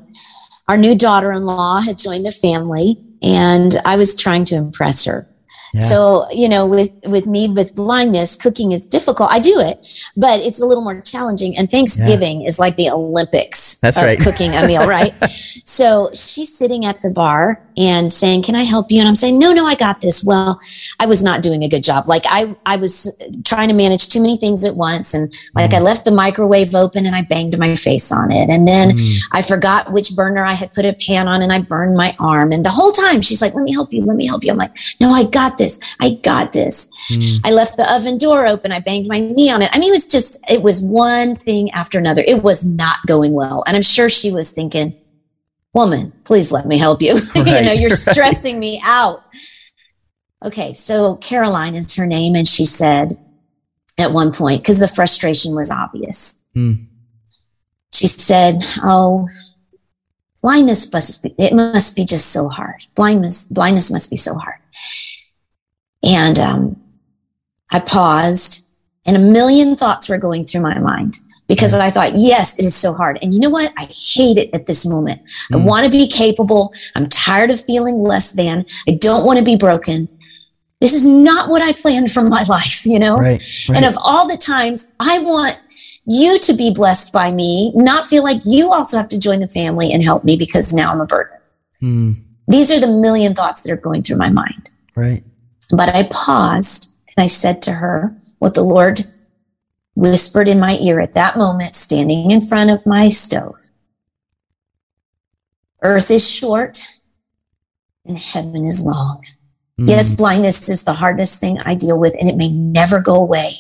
Our 0.67 0.78
new 0.78 0.95
daughter 0.95 1.32
in 1.32 1.43
law 1.43 1.82
had 1.82 1.98
joined 1.98 2.26
the 2.26 2.32
family, 2.32 2.98
and 3.22 3.76
I 3.86 3.98
was 3.98 4.15
trying 4.15 4.45
to 4.45 4.56
impress 4.56 5.06
her. 5.06 5.28
Yeah. 5.74 5.82
So, 5.82 6.28
you 6.32 6.50
know, 6.50 6.66
with, 6.66 6.92
with 7.06 7.28
me 7.28 7.50
with 7.50 7.76
blindness, 7.76 8.36
cooking 8.36 8.72
is 8.72 8.86
difficult. 8.86 9.32
I 9.32 9.40
do 9.40 9.60
it, 9.60 9.80
but 10.16 10.40
it's 10.40 10.62
a 10.62 10.66
little 10.66 10.84
more 10.84 11.00
challenging. 11.02 11.58
And 11.58 11.70
Thanksgiving 11.70 12.42
yeah. 12.42 12.48
is 12.48 12.60
like 12.60 12.76
the 12.76 12.90
Olympics 12.90 13.76
That's 13.76 13.98
of 13.98 14.06
right. 14.06 14.20
cooking 14.20 14.56
a 14.56 14.66
meal, 14.66 14.88
right? 14.88 15.14
so 15.66 16.10
she's 16.14 16.56
sitting 16.58 16.86
at 16.86 17.02
the 17.02 17.10
bar 17.10 17.62
and 17.80 18.12
saying, 18.12 18.44
Can 18.44 18.56
I 18.56 18.64
help 18.64 18.92
you? 18.92 19.00
And 19.00 19.08
I'm 19.08 19.16
saying, 19.16 19.40
No, 19.40 19.54
no, 19.54 19.66
I 19.66 19.76
got 19.76 20.02
this. 20.02 20.24
Well, 20.24 20.60
I 21.00 21.06
was 21.06 21.24
not 21.24 21.42
doing 21.42 21.64
a 21.64 21.70
good 21.70 21.84
job. 21.84 22.08
Like 22.08 22.24
I, 22.28 22.56
I 22.66 22.76
was 22.76 23.18
trying 23.46 23.70
to 23.70 23.74
manage 23.74 24.10
too 24.10 24.22
many 24.22 24.38
things 24.38 24.66
at 24.66 24.76
once. 24.76 25.14
And 25.14 25.34
like 25.56 25.72
mm. 25.72 25.78
I 25.78 25.80
left 25.80 26.06
the 26.06 26.12
microwave 26.12 26.76
open 26.76 27.06
and 27.06 27.16
I 27.16 27.22
banged 27.22 27.58
my 27.58 27.76
face 27.76 28.12
on 28.12 28.32
it. 28.32 28.50
And 28.50 28.68
then 28.68 28.98
mm. 28.98 29.18
I 29.32 29.42
forgot 29.42 29.94
which 29.94 30.16
burner 30.16 30.44
I 30.44 30.54
had 30.54 30.74
put 30.74 30.86
a 30.86 30.94
pan 30.94 31.28
on 31.28 31.42
and 31.42 31.54
I 31.54 31.62
burned 31.62 31.96
my 31.96 32.16
arm. 32.20 32.52
And 32.52 32.66
the 32.66 32.70
whole 32.70 32.92
time 32.92 33.22
she's 33.22 33.42
like, 33.42 33.54
Let 33.54 33.64
me 33.64 33.72
help 33.72 33.94
you. 33.94 34.04
Let 34.04 34.18
me 34.18 34.28
help 34.28 34.44
you. 34.44 34.52
I'm 34.52 34.58
like, 34.58 34.76
No, 35.00 35.12
I 35.12 35.24
got 35.24 35.58
this. 35.60 35.80
I 36.02 36.19
got 36.24 36.52
this. 36.52 36.89
Mm. 37.12 37.41
I 37.43 37.52
left 37.52 37.78
the 37.78 37.93
oven 37.93 38.17
door 38.17 38.48
open. 38.48 38.72
I 38.72 38.80
banged 38.80 39.08
my 39.08 39.19
knee 39.19 39.52
on 39.52 39.62
it. 39.62 39.69
I 39.72 39.78
mean, 39.78 39.89
it 39.89 39.91
was 39.91 40.08
just, 40.08 40.43
it 40.50 40.63
was 40.63 40.84
one 40.84 41.36
thing 41.36 41.69
after 41.72 42.00
another. 42.00 42.24
It 42.26 42.41
was 42.41 42.65
not 42.65 42.98
going 43.06 43.34
well. 43.34 43.63
And 43.67 43.76
I'm 43.78 43.84
sure 43.84 44.10
she 44.10 44.32
was 44.32 44.52
thinking, 44.52 44.95
woman, 45.74 46.12
please 46.24 46.52
let 46.52 46.65
me 46.65 46.80
help 46.80 47.04
you. 47.04 47.13
Right, 47.13 47.36
you 47.36 47.43
know, 47.43 47.72
you're 47.72 47.89
right. 47.89 47.91
stressing 47.91 48.60
me 48.60 48.82
out. 48.84 49.28
Okay. 50.43 50.74
So 50.74 51.15
Caroline 51.17 51.76
is 51.76 51.95
her 51.95 52.08
name. 52.08 52.34
And 52.34 52.48
she 52.48 52.65
said 52.65 53.13
at 54.00 54.12
one 54.12 54.32
point, 54.32 54.63
because 54.63 54.80
the 54.80 54.88
frustration 54.88 55.54
was 55.54 55.69
obvious, 55.69 56.45
mm. 56.56 56.86
she 57.93 58.08
said, 58.08 58.63
Oh, 58.84 59.28
blindness 60.41 60.91
must 60.91 61.24
be, 61.24 61.36
it 61.38 61.54
must 61.54 61.95
be 61.95 62.06
just 62.06 62.32
so 62.32 62.48
hard. 62.48 62.82
Blindness, 62.95 63.48
blindness 63.48 63.91
must 63.91 64.10
be 64.10 64.15
so 64.15 64.36
hard. 64.36 64.59
And 66.04 66.40
um, 66.40 66.82
I 67.72 67.80
paused, 67.80 68.68
and 69.06 69.16
a 69.18 69.20
million 69.20 69.76
thoughts 69.76 70.10
were 70.10 70.18
going 70.18 70.46
through 70.46 70.62
my 70.62 70.80
mind 70.80 71.18
because 71.50 71.74
I 71.74 71.90
thought, 71.90 72.12
yes, 72.16 72.58
it 72.60 72.64
is 72.64 72.76
so 72.76 72.94
hard. 72.94 73.18
And 73.22 73.34
you 73.34 73.40
know 73.40 73.50
what? 73.50 73.74
I 73.76 73.86
hate 73.86 74.38
it 74.38 74.54
at 74.54 74.68
this 74.68 74.86
moment. 74.86 75.20
Mm. 75.52 75.56
I 75.56 75.66
want 75.66 75.84
to 75.86 75.92
be 75.92 76.08
capable. 76.08 76.74
I'm 76.96 77.10
tired 77.10 77.50
of 77.50 77.60
feeling 77.60 78.04
less 78.04 78.32
than. 78.32 78.66
I 78.88 78.94
don't 78.94 79.26
want 79.26 79.40
to 79.40 79.46
be 79.46 79.58
broken. 79.58 80.08
This 80.80 80.94
is 80.94 81.06
not 81.06 81.50
what 81.50 81.62
I 81.62 81.74
planned 81.74 82.12
for 82.12 82.24
my 82.24 82.44
life, 82.48 82.86
you 82.86 83.00
know? 83.00 83.18
Right, 83.18 83.44
right. 83.68 83.76
And 83.76 83.86
of 83.86 83.98
all 84.04 84.28
the 84.28 84.38
times 84.38 84.94
I 85.00 85.20
want 85.20 85.58
you 86.06 86.40
to 86.40 86.54
be 86.54 86.72
blessed 86.72 87.12
by 87.12 87.32
me, 87.32 87.72
not 87.76 88.08
feel 88.08 88.24
like 88.24 88.42
you 88.46 88.72
also 88.72 88.98
have 88.98 89.10
to 89.10 89.20
join 89.20 89.40
the 89.40 89.48
family 89.48 89.92
and 89.92 90.04
help 90.04 90.24
me 90.24 90.38
because 90.38 90.74
now 90.74 90.92
I'm 90.92 91.02
a 91.02 91.06
burden. 91.06 91.38
Mm. 91.82 92.24
These 92.48 92.72
are 92.72 92.80
the 92.80 92.88
million 92.88 93.34
thoughts 93.34 93.62
that 93.62 93.72
are 93.72 93.78
going 93.78 94.04
through 94.04 94.18
my 94.18 94.30
mind. 94.30 94.72
Right. 94.96 95.24
But 95.72 95.90
I 95.96 96.08
paused 96.12 96.96
and 97.08 97.24
I 97.24 97.28
said 97.28 97.62
to 97.64 97.74
her 97.74 98.16
what 98.40 98.54
the 98.54 98.64
Lord 98.64 99.02
whispered 99.96 100.48
in 100.48 100.60
my 100.60 100.78
ear 100.80 101.00
at 101.00 101.14
that 101.14 101.38
moment, 101.38 101.76
standing 101.76 102.32
in 102.32 102.42
front 102.42 102.70
of 102.70 102.86
my 102.86 103.10
stove. 103.10 103.56
Earth 105.82 106.10
is 106.10 106.30
short 106.30 106.80
and 108.06 108.18
heaven 108.18 108.66
is 108.66 108.86
long. 108.86 109.24
Mm. 109.80 109.90
Yes, 109.90 110.16
blindness 110.16 110.70
is 110.70 110.84
the 110.84 110.94
hardest 110.94 111.40
thing 111.40 111.60
I 111.60 111.76
deal 111.76 112.00
with 112.00 112.16
and 112.20 112.30
it 112.30 112.36
may 112.36 112.50
never 112.50 113.00
go 113.00 113.16
away. 113.16 113.52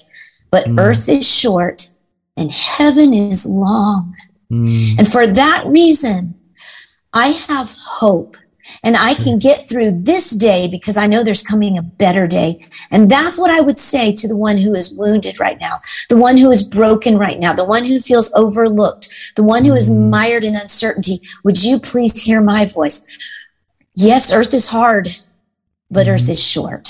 But 0.51 0.65
mm. 0.65 0.79
earth 0.79 1.07
is 1.07 1.29
short 1.29 1.89
and 2.35 2.51
heaven 2.51 3.13
is 3.13 3.45
long. 3.45 4.15
Mm. 4.51 4.99
And 4.99 5.07
for 5.07 5.27
that 5.27 5.63
reason, 5.67 6.35
I 7.13 7.27
have 7.47 7.73
hope 7.77 8.35
and 8.83 8.95
I 8.95 9.13
can 9.13 9.39
get 9.39 9.67
through 9.67 10.01
this 10.01 10.31
day 10.31 10.67
because 10.67 10.97
I 10.97 11.07
know 11.07 11.23
there's 11.23 11.43
coming 11.43 11.77
a 11.77 11.83
better 11.83 12.27
day. 12.27 12.65
And 12.91 13.09
that's 13.09 13.37
what 13.37 13.51
I 13.51 13.61
would 13.61 13.79
say 13.79 14.13
to 14.13 14.27
the 14.27 14.37
one 14.37 14.57
who 14.57 14.75
is 14.75 14.95
wounded 14.97 15.39
right 15.39 15.59
now, 15.59 15.79
the 16.09 16.17
one 16.17 16.37
who 16.37 16.51
is 16.51 16.63
broken 16.63 17.17
right 17.17 17.39
now, 17.39 17.53
the 17.53 17.65
one 17.65 17.85
who 17.85 17.99
feels 17.99 18.33
overlooked, 18.33 19.33
the 19.35 19.43
one 19.43 19.65
who 19.65 19.73
is 19.73 19.89
mm-hmm. 19.89 20.09
mired 20.09 20.43
in 20.43 20.55
uncertainty. 20.55 21.19
Would 21.43 21.63
you 21.63 21.79
please 21.79 22.23
hear 22.23 22.41
my 22.41 22.65
voice? 22.65 23.05
Yes, 23.95 24.31
earth 24.31 24.53
is 24.53 24.67
hard, 24.67 25.17
but 25.91 26.07
earth 26.07 26.29
is 26.29 26.45
short 26.45 26.89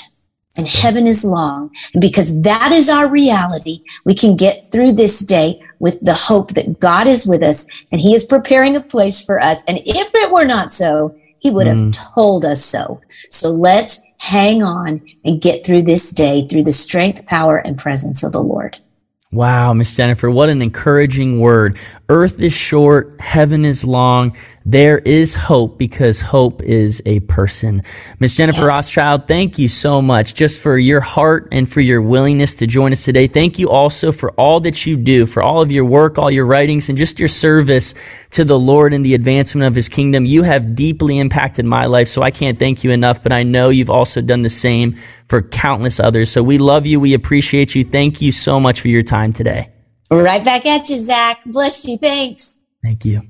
and 0.56 0.66
heaven 0.66 1.06
is 1.06 1.24
long. 1.24 1.70
And 1.94 2.00
because 2.00 2.40
that 2.42 2.72
is 2.72 2.90
our 2.90 3.08
reality, 3.08 3.82
we 4.04 4.14
can 4.14 4.36
get 4.36 4.66
through 4.66 4.92
this 4.92 5.20
day 5.20 5.62
with 5.78 6.00
the 6.00 6.14
hope 6.14 6.54
that 6.54 6.80
God 6.80 7.06
is 7.06 7.26
with 7.26 7.42
us 7.42 7.66
and 7.90 8.00
He 8.00 8.14
is 8.14 8.24
preparing 8.24 8.76
a 8.76 8.80
place 8.80 9.24
for 9.24 9.40
us. 9.40 9.62
And 9.66 9.78
if 9.84 10.14
it 10.14 10.30
were 10.30 10.44
not 10.44 10.72
so, 10.72 11.16
He 11.40 11.50
would 11.50 11.66
mm. 11.66 11.84
have 11.84 12.14
told 12.14 12.44
us 12.44 12.64
so. 12.64 13.00
So 13.30 13.50
let's 13.50 14.02
hang 14.18 14.62
on 14.62 15.00
and 15.24 15.40
get 15.40 15.64
through 15.64 15.82
this 15.82 16.10
day 16.10 16.46
through 16.46 16.64
the 16.64 16.72
strength, 16.72 17.26
power, 17.26 17.56
and 17.56 17.78
presence 17.78 18.22
of 18.22 18.32
the 18.32 18.42
Lord. 18.42 18.78
Wow, 19.32 19.72
Miss 19.74 19.94
Jennifer, 19.94 20.28
what 20.28 20.48
an 20.48 20.60
encouraging 20.60 21.38
word. 21.38 21.78
Earth 22.10 22.40
is 22.40 22.52
short, 22.52 23.20
heaven 23.20 23.64
is 23.64 23.84
long. 23.84 24.36
There 24.66 24.98
is 24.98 25.36
hope 25.36 25.78
because 25.78 26.20
hope 26.20 26.60
is 26.60 27.00
a 27.06 27.20
person. 27.20 27.84
Miss 28.18 28.36
Jennifer 28.36 28.62
yes. 28.62 28.68
Rothschild, 28.68 29.28
thank 29.28 29.60
you 29.60 29.68
so 29.68 30.02
much 30.02 30.34
just 30.34 30.60
for 30.60 30.76
your 30.76 31.00
heart 31.00 31.46
and 31.52 31.70
for 31.70 31.80
your 31.80 32.02
willingness 32.02 32.54
to 32.54 32.66
join 32.66 32.90
us 32.90 33.04
today. 33.04 33.28
Thank 33.28 33.60
you 33.60 33.70
also 33.70 34.10
for 34.10 34.32
all 34.32 34.58
that 34.58 34.84
you 34.84 34.96
do, 34.96 35.24
for 35.24 35.40
all 35.40 35.62
of 35.62 35.70
your 35.70 35.84
work, 35.84 36.18
all 36.18 36.32
your 36.32 36.46
writings, 36.46 36.88
and 36.88 36.98
just 36.98 37.20
your 37.20 37.28
service 37.28 37.94
to 38.30 38.42
the 38.42 38.58
Lord 38.58 38.92
and 38.92 39.04
the 39.04 39.14
advancement 39.14 39.68
of 39.68 39.76
his 39.76 39.88
kingdom. 39.88 40.26
You 40.26 40.42
have 40.42 40.74
deeply 40.74 41.20
impacted 41.20 41.64
my 41.64 41.86
life, 41.86 42.08
so 42.08 42.22
I 42.22 42.32
can't 42.32 42.58
thank 42.58 42.82
you 42.82 42.90
enough, 42.90 43.22
but 43.22 43.30
I 43.30 43.44
know 43.44 43.68
you've 43.68 43.88
also 43.88 44.20
done 44.20 44.42
the 44.42 44.48
same 44.48 44.96
for 45.28 45.42
countless 45.42 46.00
others. 46.00 46.28
So 46.28 46.42
we 46.42 46.58
love 46.58 46.86
you. 46.86 46.98
We 46.98 47.14
appreciate 47.14 47.76
you. 47.76 47.84
Thank 47.84 48.20
you 48.20 48.32
so 48.32 48.58
much 48.58 48.80
for 48.80 48.88
your 48.88 49.04
time 49.04 49.32
today. 49.32 49.68
Right 50.10 50.44
back 50.44 50.66
at 50.66 50.88
you, 50.88 50.98
Zach. 50.98 51.42
Bless 51.46 51.84
you. 51.86 51.96
Thanks. 51.96 52.60
Thank 52.82 53.04
you. 53.04 53.22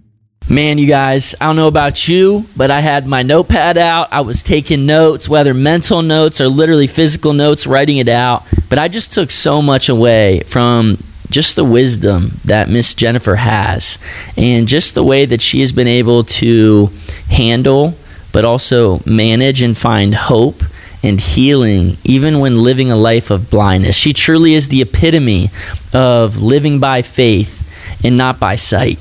Man, 0.48 0.78
you 0.78 0.88
guys, 0.88 1.34
I 1.40 1.46
don't 1.46 1.56
know 1.56 1.68
about 1.68 2.08
you, 2.08 2.44
but 2.56 2.70
I 2.70 2.80
had 2.80 3.06
my 3.06 3.22
notepad 3.22 3.78
out. 3.78 4.12
I 4.12 4.22
was 4.22 4.42
taking 4.42 4.86
notes, 4.86 5.28
whether 5.28 5.54
mental 5.54 6.02
notes 6.02 6.40
or 6.40 6.48
literally 6.48 6.88
physical 6.88 7.32
notes, 7.32 7.66
writing 7.66 7.98
it 7.98 8.08
out. 8.08 8.44
But 8.68 8.78
I 8.78 8.88
just 8.88 9.12
took 9.12 9.30
so 9.30 9.62
much 9.62 9.88
away 9.88 10.40
from 10.46 10.98
just 11.28 11.54
the 11.54 11.64
wisdom 11.64 12.32
that 12.46 12.68
Miss 12.68 12.94
Jennifer 12.94 13.36
has 13.36 13.98
and 14.36 14.66
just 14.66 14.96
the 14.96 15.04
way 15.04 15.24
that 15.24 15.40
she 15.40 15.60
has 15.60 15.72
been 15.72 15.86
able 15.86 16.24
to 16.24 16.90
handle, 17.28 17.94
but 18.32 18.44
also 18.44 19.00
manage 19.06 19.62
and 19.62 19.76
find 19.76 20.14
hope 20.14 20.64
and 21.02 21.20
healing, 21.20 21.96
even 22.04 22.40
when 22.40 22.62
living 22.62 22.90
a 22.90 22.96
life 22.96 23.30
of 23.30 23.50
blindness. 23.50 23.96
She 23.96 24.12
truly 24.12 24.54
is 24.54 24.68
the 24.68 24.82
epitome 24.82 25.50
of 25.92 26.40
living 26.40 26.78
by 26.78 27.02
faith 27.02 27.56
and 28.04 28.16
not 28.16 28.38
by 28.38 28.56
sight. 28.56 28.98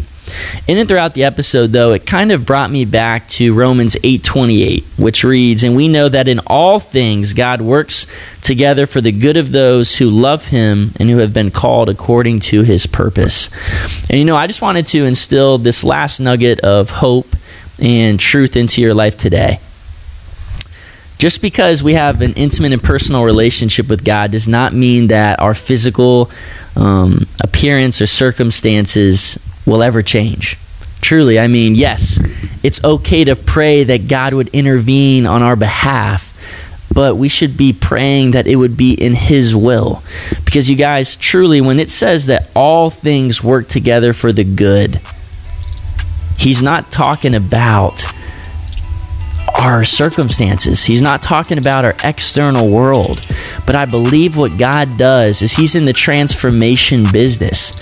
In 0.68 0.78
and 0.78 0.88
throughout 0.88 1.14
the 1.14 1.24
episode, 1.24 1.72
though, 1.72 1.92
it 1.92 2.06
kind 2.06 2.32
of 2.32 2.46
brought 2.46 2.70
me 2.70 2.86
back 2.86 3.28
to 3.30 3.54
Romans 3.54 3.98
8:28, 4.04 4.84
which 4.98 5.24
reads, 5.24 5.64
"And 5.64 5.76
we 5.76 5.88
know 5.88 6.08
that 6.08 6.28
in 6.28 6.40
all 6.46 6.80
things 6.80 7.34
God 7.34 7.62
works 7.62 8.06
together 8.42 8.86
for 8.86 9.02
the 9.02 9.12
good 9.12 9.38
of 9.38 9.52
those 9.52 9.96
who 9.96 10.10
love 10.10 10.48
Him 10.48 10.92
and 10.98 11.10
who 11.10 11.18
have 11.18 11.34
been 11.34 11.52
called 11.52 11.90
according 11.90 12.40
to 12.42 12.62
His 12.62 12.86
purpose." 12.86 13.50
And 14.10 14.20
you 14.20 14.26
know, 14.26 14.38
I 14.38 14.48
just 14.48 14.62
wanted 14.62 14.86
to 14.88 15.06
instill 15.06 15.58
this 15.58 15.84
last 15.84 16.20
nugget 16.20 16.60
of 16.60 16.92
hope 16.92 17.36
and 17.80 18.20
truth 18.20 18.56
into 18.56 18.82
your 18.82 18.94
life 18.94 19.18
today. 19.18 19.60
Just 21.20 21.42
because 21.42 21.84
we 21.84 21.96
have 21.96 22.22
an 22.22 22.32
intimate 22.36 22.72
and 22.72 22.82
personal 22.82 23.26
relationship 23.26 23.90
with 23.90 24.06
God 24.06 24.32
does 24.32 24.48
not 24.48 24.74
mean 24.74 25.08
that 25.08 25.38
our 25.42 25.54
physical 25.54 26.32
um, 26.78 27.28
appearance 27.44 28.00
or 28.00 28.08
circumstances 28.08 29.38
will 29.66 29.84
ever 29.84 30.02
change. 30.02 30.58
Truly, 31.02 31.38
I 31.38 31.48
mean, 31.48 31.76
yes, 31.76 32.22
it's 32.64 32.82
okay 32.86 33.26
to 33.26 33.36
pray 33.36 33.84
that 33.84 34.08
God 34.08 34.34
would 34.34 34.48
intervene 34.50 35.26
on 35.26 35.44
our 35.44 35.58
behalf, 35.58 36.34
but 36.94 37.18
we 37.18 37.28
should 37.28 37.58
be 37.58 37.74
praying 37.74 38.32
that 38.32 38.48
it 38.48 38.56
would 38.56 38.78
be 38.78 38.94
in 38.94 39.14
His 39.14 39.54
will. 39.54 40.02
Because, 40.46 40.70
you 40.70 40.78
guys, 40.78 41.18
truly, 41.18 41.60
when 41.60 41.82
it 41.82 41.90
says 41.90 42.28
that 42.28 42.50
all 42.56 42.90
things 42.90 43.44
work 43.44 43.68
together 43.68 44.14
for 44.14 44.32
the 44.32 44.46
good, 44.46 45.02
He's 46.38 46.62
not 46.62 46.92
talking 46.92 47.36
about 47.36 48.06
our 49.60 49.84
circumstances. 49.84 50.86
He's 50.86 51.02
not 51.02 51.22
talking 51.22 51.58
about 51.58 51.84
our 51.84 51.96
external 52.04 52.70
world. 52.70 53.26
But 53.66 53.76
I 53.76 53.86
believe 53.86 54.38
what 54.38 54.58
God 54.58 54.98
does 54.98 55.42
is 55.42 55.54
He's 55.54 55.76
in 55.76 55.86
the 55.86 55.94
transformation 55.94 57.06
business. 57.12 57.74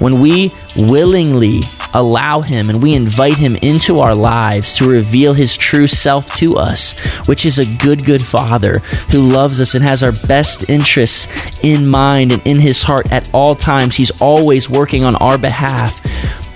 When 0.00 0.20
we 0.20 0.52
willingly 0.76 1.62
allow 1.92 2.40
Him 2.40 2.68
and 2.68 2.80
we 2.80 2.94
invite 2.94 3.36
Him 3.36 3.56
into 3.56 3.98
our 3.98 4.14
lives 4.14 4.74
to 4.74 4.88
reveal 4.88 5.34
His 5.34 5.56
true 5.56 5.88
self 5.88 6.34
to 6.36 6.56
us, 6.56 6.94
which 7.26 7.44
is 7.44 7.58
a 7.58 7.66
good, 7.76 8.04
good 8.04 8.22
Father 8.22 8.78
who 9.10 9.20
loves 9.20 9.60
us 9.60 9.74
and 9.74 9.82
has 9.82 10.02
our 10.02 10.12
best 10.28 10.70
interests 10.70 11.28
in 11.64 11.86
mind 11.86 12.32
and 12.32 12.46
in 12.46 12.60
His 12.60 12.82
heart 12.82 13.10
at 13.12 13.32
all 13.34 13.56
times. 13.56 13.96
He's 13.96 14.22
always 14.22 14.70
working 14.70 15.04
on 15.04 15.16
our 15.16 15.38
behalf 15.38 16.00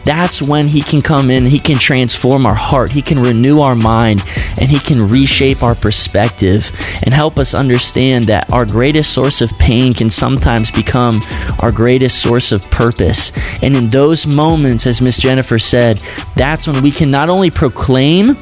that's 0.09 0.40
when 0.40 0.66
He 0.66 0.81
can 0.81 1.03
come 1.03 1.29
in, 1.31 1.44
He 1.44 1.59
can 1.59 1.77
transform 1.77 2.47
our 2.47 2.55
heart, 2.55 2.90
He 2.90 3.03
can 3.03 3.21
renew 3.21 3.61
our 3.61 3.75
mind, 3.75 4.23
and 4.59 4.71
He 4.71 4.79
can 4.79 5.07
reshape 5.07 5.62
our 5.62 5.75
perspective 5.75 6.71
and 7.05 7.12
help 7.12 7.38
us 7.38 7.53
understand 7.53 8.27
that 8.29 8.51
our 8.51 8.64
greatest 8.64 9.12
source 9.12 9.42
of 9.42 9.51
pain 9.59 9.92
can 9.92 10.09
sometimes 10.09 10.71
become 10.71 11.21
our 11.61 11.71
greatest 11.71 12.23
source 12.23 12.53
of 12.53 12.71
purpose. 12.71 13.33
And 13.62 13.77
in 13.77 13.85
those 13.85 14.27
moments, 14.27 14.87
as 14.87 15.03
Miss 15.03 15.18
Jennifer 15.18 15.59
said, 15.59 15.99
that's 16.35 16.66
when 16.66 16.83
we 16.83 16.90
can 16.90 17.11
not 17.11 17.29
only 17.29 17.51
proclaim, 17.51 18.38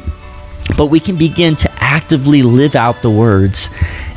but 0.76 0.86
we 0.86 1.00
can 1.00 1.16
begin 1.16 1.56
to 1.56 1.72
actively 1.78 2.42
live 2.42 2.76
out 2.76 3.02
the 3.02 3.10
words, 3.10 3.70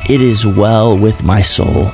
It 0.08 0.20
is 0.20 0.46
well 0.46 0.96
with 0.96 1.24
my 1.24 1.42
soul. 1.42 1.90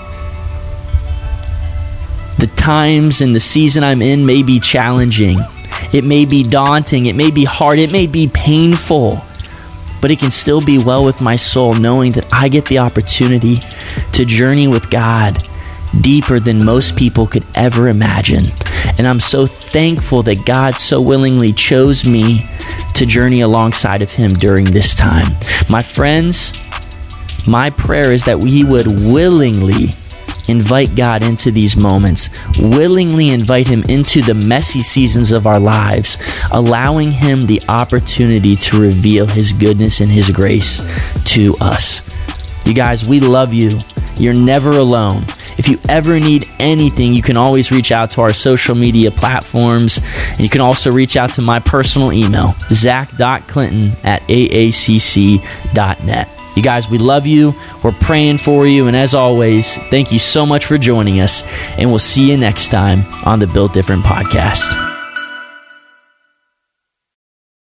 The 2.39 2.47
times 2.57 3.21
and 3.21 3.35
the 3.35 3.41
season 3.41 3.83
I'm 3.83 4.03
in 4.03 4.27
may 4.27 4.43
be 4.43 4.61
challenging. 4.61 5.39
It 5.93 6.05
may 6.05 6.25
be 6.25 6.43
daunting. 6.43 7.07
It 7.07 7.17
may 7.17 7.31
be 7.31 7.45
hard. 7.45 7.79
It 7.79 7.93
may 7.93 8.07
be 8.07 8.29
painful. 8.29 9.23
But 10.03 10.11
it 10.11 10.19
can 10.19 10.31
still 10.31 10.65
be 10.65 10.79
well 10.79 11.05
with 11.05 11.23
my 11.23 11.37
soul 11.37 11.73
knowing 11.75 12.13
that 12.13 12.27
I 12.33 12.49
get 12.49 12.67
the 12.67 12.79
opportunity 12.79 13.61
to 14.13 14.25
journey 14.25 14.69
with 14.69 14.91
God 14.91 15.43
deeper 16.01 16.39
than 16.39 16.65
most 16.65 16.97
people 16.97 17.27
could 17.27 17.45
ever 17.55 17.89
imagine. 17.89 18.45
And 18.99 19.07
I'm 19.07 19.21
so 19.21 19.47
thankful 19.47 20.23
that 20.25 20.45
God 20.45 20.75
so 20.75 21.01
willingly 21.01 21.53
chose 21.53 22.05
me 22.05 22.47
to 22.95 23.07
journey 23.07 23.41
alongside 23.41 24.03
of 24.03 24.13
Him 24.13 24.35
during 24.35 24.65
this 24.65 24.95
time. 24.95 25.27
My 25.69 25.83
friends, 25.83 26.53
my 27.47 27.71
prayer 27.71 28.13
is 28.13 28.25
that 28.25 28.39
we 28.39 28.65
would 28.65 28.87
willingly 28.87 29.89
invite 30.49 30.95
God 30.95 31.25
into 31.25 31.51
these 31.51 31.77
moments, 31.77 32.31
willingly 32.59 33.31
invite 33.31 33.69
Him 33.69 33.83
into 33.89 34.23
the 34.23 34.35
messy 34.35 34.81
seasons 34.81 35.33
of 35.33 35.47
our 35.47 35.61
lives, 35.61 36.19
allowing 36.53 37.13
Him 37.13 37.43
the 37.43 37.61
opportunity 37.69 38.55
to 38.55 38.81
reveal 38.81 39.27
His 39.27 39.53
goodness 39.53 40.01
and 40.01 40.11
His 40.11 40.31
grace 40.31 40.83
to 41.35 41.55
us. 41.61 42.03
You 42.67 42.75
guys, 42.75 43.09
we 43.09 43.21
love 43.21 43.55
you. 43.55 43.79
You're 44.17 44.35
never 44.35 44.71
alone. 44.71 45.23
If 45.59 45.69
you 45.69 45.79
ever 45.89 46.21
need 46.21 46.45
anything, 46.59 47.15
you 47.15 47.23
can 47.23 47.37
always 47.37 47.71
reach 47.71 47.93
out 47.93 48.11
to 48.11 48.21
our 48.21 48.33
social 48.33 48.75
media 48.75 49.11
platforms. 49.11 50.01
You 50.39 50.49
can 50.49 50.61
also 50.61 50.91
reach 50.91 51.17
out 51.17 51.31
to 51.35 51.43
my 51.43 51.61
personal 51.61 52.13
email, 52.13 52.55
zach.clinton 52.69 53.93
at 54.05 54.23
aacc.net. 54.23 55.39
You 56.57 56.63
guys, 56.63 56.89
we 56.89 56.99
love 56.99 57.27
you. 57.27 57.55
We're 57.85 57.93
praying 57.93 58.39
for 58.39 58.67
you. 58.67 58.87
And 58.89 58.97
as 58.97 59.15
always, 59.15 59.77
thank 59.77 60.11
you 60.11 60.19
so 60.19 60.47
much 60.47 60.65
for 60.65 60.79
joining 60.79 61.21
us. 61.21 61.45
And 61.79 61.91
we'll 61.91 61.99
see 61.99 62.31
you 62.31 62.37
next 62.37 62.71
time 62.71 63.03
on 63.25 63.39
the 63.39 63.47
Built 63.47 63.75
Different 63.75 64.03
podcast. 64.03 64.96